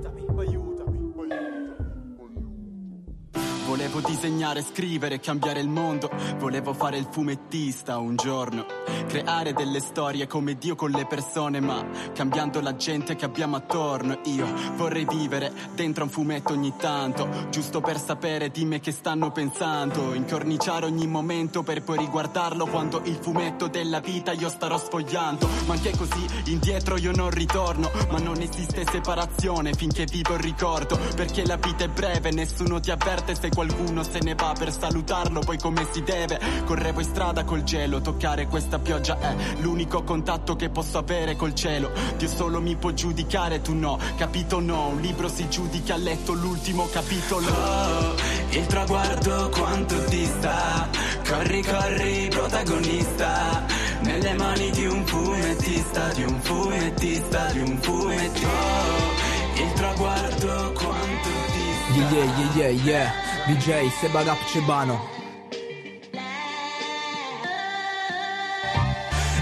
disegnare, 4.06 4.62
scrivere, 4.62 5.20
cambiare 5.20 5.60
il 5.60 5.68
mondo. 5.68 6.10
Volevo 6.38 6.72
fare 6.72 6.96
il 6.96 7.08
fumettista 7.10 7.98
un 7.98 8.16
giorno. 8.16 8.64
Creare 9.06 9.52
delle 9.52 9.80
storie 9.80 10.26
come 10.26 10.56
Dio 10.56 10.74
con 10.74 10.90
le 10.90 11.06
persone, 11.06 11.60
ma 11.60 11.84
cambiando 12.14 12.60
la 12.60 12.76
gente 12.76 13.16
che 13.16 13.24
abbiamo 13.24 13.56
attorno. 13.56 14.20
Io 14.24 14.46
vorrei 14.76 15.04
vivere 15.04 15.52
dentro 15.74 16.04
un 16.04 16.10
fumetto 16.10 16.52
ogni 16.52 16.74
tanto, 16.78 17.28
giusto 17.50 17.80
per 17.80 18.00
sapere 18.00 18.50
di 18.50 18.64
me 18.64 18.80
che 18.80 18.92
stanno 18.92 19.30
pensando. 19.32 20.14
Incorniciare 20.14 20.86
ogni 20.86 21.06
momento 21.06 21.62
per 21.62 21.82
poi 21.82 21.98
riguardarlo 21.98 22.66
quando 22.66 23.00
il 23.04 23.18
fumetto 23.20 23.66
della 23.66 24.00
vita 24.00 24.32
io 24.32 24.48
starò 24.48 24.78
sfogliando. 24.78 25.48
Ma 25.66 25.74
anche 25.74 25.96
così 25.96 26.26
indietro 26.44 26.96
io 26.96 27.12
non 27.12 27.30
ritorno, 27.30 27.90
ma 28.10 28.18
non 28.18 28.40
esiste 28.40 28.84
separazione 28.88 29.72
finché 29.72 30.04
vivo 30.04 30.34
il 30.34 30.40
ricordo. 30.40 30.98
Perché 31.16 31.44
la 31.44 31.56
vita 31.56 31.84
è 31.84 31.88
breve, 31.88 32.30
nessuno 32.30 32.80
ti 32.80 32.90
avverte 32.90 33.34
se 33.34 33.48
qualcuno 33.48 33.95
se 34.02 34.20
ne 34.20 34.34
va 34.34 34.54
per 34.58 34.72
salutarlo, 34.72 35.40
poi 35.40 35.58
come 35.58 35.86
si 35.92 36.02
deve. 36.02 36.38
Correvo 36.64 37.00
in 37.00 37.06
strada 37.06 37.44
col 37.44 37.62
gelo, 37.62 38.00
toccare 38.00 38.46
questa 38.46 38.78
pioggia 38.78 39.18
è 39.18 39.34
l'unico 39.58 40.02
contatto 40.02 40.56
che 40.56 40.68
posso 40.68 40.98
avere 40.98 41.36
col 41.36 41.54
cielo. 41.54 41.90
Dio 42.16 42.28
solo 42.28 42.60
mi 42.60 42.76
può 42.76 42.92
giudicare, 42.92 43.60
tu 43.60 43.74
no, 43.74 43.98
capito 44.16 44.60
no. 44.60 44.88
Un 44.88 45.00
libro 45.00 45.28
si 45.28 45.48
giudica 45.48 45.94
a 45.94 45.98
letto 45.98 46.32
l'ultimo 46.32 46.88
capitolo. 46.90 47.48
Oh, 47.48 48.14
il 48.50 48.66
traguardo 48.66 49.50
quanto 49.50 49.98
dista 50.08 50.88
Corri, 51.28 51.62
corri, 51.62 52.28
protagonista 52.30 53.64
Nelle 54.02 54.34
mani 54.34 54.70
di 54.70 54.86
un 54.86 55.04
fumettista 55.04 56.12
Di 56.12 56.22
un 56.22 56.40
fumettista, 56.40 57.50
di 57.52 57.60
un 57.60 57.78
fumettista 57.80 58.48
Oh, 58.48 59.62
il 59.62 59.72
traguardo 59.72 60.72
quanto 60.72 61.28
dista 61.52 61.94
Yeah, 61.96 62.24
yeah, 62.24 62.54
yeah, 62.54 62.68
yeah, 62.68 62.84
yeah. 62.84 63.35
DJ 63.46 63.88
Seba 63.90 64.24
Rap 64.24 64.38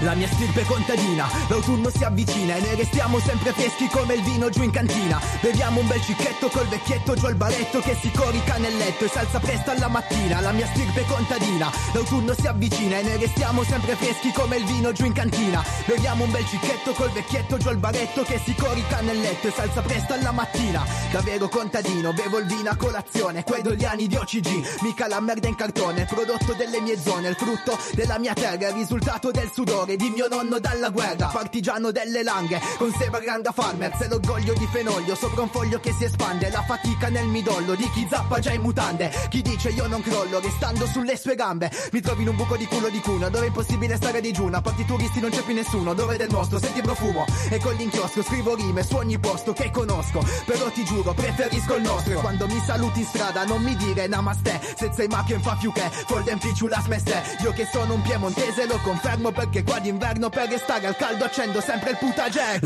La 0.01 0.15
mia 0.15 0.27
stirpe 0.29 0.65
contadina, 0.65 1.27
l'autunno 1.49 1.89
si 1.89 2.05
avvicina 2.05 2.57
e 2.57 2.61
noi 2.61 2.75
restiamo 2.75 3.19
sempre 3.21 3.53
freschi 3.53 3.87
come 3.89 4.15
il 4.15 4.23
vino 4.23 4.51
giù 4.51 4.63
in 4.63 4.71
cantina. 4.71 5.21
Beviamo 5.41 5.81
un 5.81 5.87
bel 5.87 6.03
cicchetto 6.03 6.49
col 6.49 6.67
vecchietto 6.67 7.15
giù 7.15 7.27
al 7.27 7.37
baretto 7.37 7.81
che 7.81 7.97
si 8.01 8.11
corica 8.11 8.57
nel 8.57 8.77
letto 8.77 9.05
e 9.05 9.09
si 9.09 9.19
alza 9.19 9.39
presto 9.39 9.71
alla 9.71 9.89
mattina. 9.89 10.41
La 10.41 10.53
mia 10.53 10.67
stirpe 10.67 11.05
contadina, 11.07 11.71
l'autunno 11.93 12.35
si 12.35 12.47
avvicina 12.47 12.99
e 12.99 13.03
noi 13.03 13.19
restiamo 13.19 13.63
sempre 13.63 13.95
freschi 13.95 14.31
come 14.33 14.57
il 14.57 14.65
vino 14.65 14.93
giù 14.93 15.05
in 15.05 15.13
cantina. 15.13 15.65
Beviamo 15.87 16.25
un 16.25 16.31
bel 16.31 16.47
cicchetto 16.47 16.93
col 16.93 17.11
vecchietto 17.11 17.57
giù 17.57 17.69
al 17.69 17.79
baretto 17.79 18.23
che 18.23 18.41
si 18.45 18.55
corica 18.55 19.01
nel 19.01 19.21
letto 19.21 19.49
e 19.49 19.53
si 19.53 19.61
alza 19.61 19.81
presto 19.81 20.13
alla 20.13 20.33
mattina. 20.33 20.85
Davvero 21.13 21.49
contadino, 21.49 22.13
bevo 22.13 22.39
il 22.39 22.47
vino 22.47 22.69
a 22.69 22.77
colazione, 22.77 23.45
quei 23.45 23.63
dogliani 23.63 24.07
di 24.07 24.17
OCG, 24.17 24.83
mica 24.83 25.07
la 25.07 25.21
merda 25.21 25.49
in 25.49 25.55
cartone, 25.55 26.05
prodotto 26.05 26.53
delle 26.53 26.81
mie 26.81 27.01
zone, 27.01 27.29
il 27.29 27.37
frutto 27.37 27.79
della 27.93 28.19
mia 28.19 28.35
terra, 28.35 28.69
il 28.69 28.75
risultato 28.75 29.31
del 29.31 29.51
sudore 29.53 29.84
di 29.85 30.09
mio 30.09 30.27
nonno 30.29 30.59
dalla 30.59 30.89
guerra, 30.89 31.27
partigiano 31.27 31.91
delle 31.91 32.23
langhe, 32.23 32.61
con 32.79 32.91
Seba 32.99 33.19
Granda 33.19 33.53
Farmer, 33.53 33.95
se 33.97 34.09
l'orgoglio 34.09 34.55
di 34.55 34.67
fenoglio, 34.73 35.15
sopra 35.15 35.43
un 35.43 35.51
foglio 35.51 35.79
che 35.79 35.93
si 35.93 36.05
espande, 36.05 36.51
la 36.51 36.63
fatica 36.63 37.09
nel 37.09 37.27
midollo 37.27 37.75
di 37.75 37.89
chi 37.91 38.07
zappa 38.11 38.39
già 38.39 38.53
in 38.53 38.63
mutande, 38.63 39.13
chi 39.29 39.43
dice 39.43 39.69
io 39.69 39.87
non 39.87 40.03
crollo, 40.03 40.41
restando 40.41 40.87
sulle 40.87 41.17
sue 41.17 41.35
gambe, 41.35 41.71
mi 41.93 42.01
trovi 42.01 42.23
in 42.23 42.29
un 42.29 42.37
buco 42.37 42.57
di 42.57 42.67
culo 42.67 42.89
di 42.89 43.01
cuna, 43.01 43.29
dove 43.29 43.45
è 43.45 43.49
impossibile 43.49 43.97
stare 43.97 44.21
digiuna, 44.21 44.63
porti 44.63 44.85
turisti 44.87 45.21
non 45.21 45.31
c'è 45.31 45.43
più 45.43 45.55
nessuno, 45.55 45.93
dove 45.93 46.17
del 46.17 46.31
mostro, 46.31 46.59
senti 46.59 46.81
profumo, 46.81 47.27
e 47.51 47.59
con 47.59 47.75
l'inchiostro 47.75 48.23
scrivo 48.23 48.55
rime 48.55 48.83
su 48.83 48.97
ogni 48.97 49.19
posto 49.19 49.53
che 49.53 49.71
conosco, 49.71 50.25
però 50.47 50.71
ti 50.71 50.85
giuro 50.85 51.13
preferisco 51.13 51.77
il 51.77 51.83
nostro, 51.83 52.19
quando 52.21 52.47
mi 52.47 52.61
saluti 52.65 53.01
in 53.01 53.07
strada 53.07 53.45
non 53.45 53.63
mi 53.63 53.77
dire 53.77 54.07
namaste, 54.07 54.61
se 54.77 54.91
sei 54.95 55.09
macchio 55.09 55.39
fa 55.41 55.57
più 55.61 55.71
che, 55.73 55.91
folden 55.91 56.39
picciu 56.39 56.67
la 56.69 56.81
smeste, 56.83 57.23
io 57.43 57.53
che 57.53 57.69
sono 57.71 57.95
un 57.95 58.03
piemontese 58.03 58.67
lo 58.67 58.79
confermo 58.83 59.31
perché 59.31 59.63
qua 59.63 59.74
d'inverno 59.79 60.29
per 60.29 60.49
restare 60.49 60.87
al 60.87 60.97
caldo 60.97 61.25
accendo 61.25 61.61
sempre 61.61 61.91
il 61.91 61.97
putagè. 61.99 62.61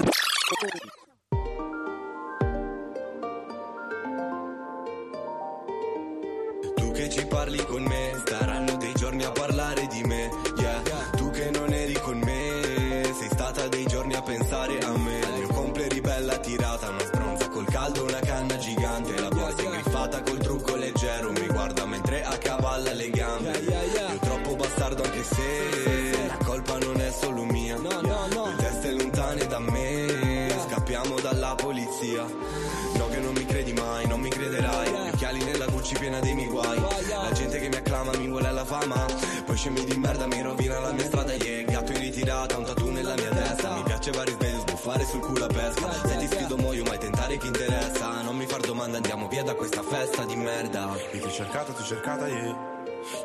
Scemi 39.59 39.85
di 39.85 39.97
merda 39.97 40.25
mi 40.29 40.41
rovina 40.41 40.79
la 40.79 40.93
mia 40.93 41.05
strada. 41.05 41.33
Yeah, 41.33 41.65
gatto 41.65 41.91
in 41.91 41.99
ritirata, 41.99 42.57
un 42.59 42.65
tattoo 42.65 42.93
nella 42.93 43.15
mia 43.15 43.31
testa. 43.31 43.75
Mi 43.75 43.83
piace 43.83 44.13
vari 44.13 44.31
svegli, 44.31 44.61
sbuffare 44.61 45.05
sul 45.05 45.19
culo 45.19 45.47
a 45.47 45.49
pesca. 45.49 45.93
Se 46.07 46.17
ti 46.17 46.27
sfido 46.29 46.57
muoio, 46.57 46.85
mai 46.85 46.99
tentare 46.99 47.37
chi 47.39 47.49
interessa. 47.49 48.23
Non 48.23 48.37
mi 48.37 48.47
far 48.47 48.61
domande, 48.61 48.99
andiamo 48.99 49.27
via 49.27 49.43
da 49.43 49.55
questa 49.55 49.83
festa 49.83 50.25
di 50.25 50.37
merda. 50.37 50.97
Io 51.11 51.21
ti 51.21 51.27
ho 51.27 51.31
cercato, 51.33 51.73
ti 51.73 51.83
ho 51.83 51.85
cercata, 51.85 52.29
yeah. 52.29 52.57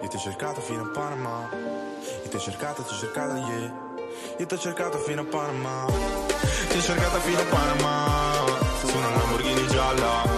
Io 0.01 0.07
ti 0.07 0.15
ho 0.15 0.19
cercato 0.19 0.59
fino 0.59 0.81
a 0.81 0.87
Panama. 0.87 1.49
Io 1.53 2.29
ti 2.29 2.35
ho 2.35 2.39
cercato, 2.39 2.81
ti 2.81 2.93
ho 2.95 2.97
cercato, 2.97 3.35
yeah. 3.35 3.73
Io 4.39 4.45
ti 4.47 4.53
ho 4.55 4.57
cercato 4.57 4.97
fino 4.97 5.21
a 5.21 5.25
Panama. 5.25 5.85
Ti 5.85 6.77
ho 6.77 6.81
cercata 6.81 7.19
fino 7.19 7.41
a 7.41 7.45
Panama. 7.45 8.33
Su 8.79 8.97
una 8.97 9.09
Lamborghini 9.11 9.67
gialla. 9.67 10.32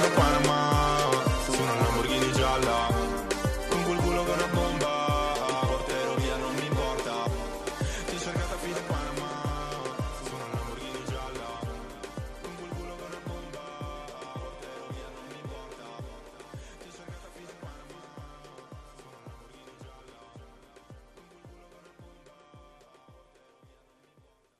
Bomba. 0.00 0.14
Porterò 0.14 0.22
via, 0.22 0.33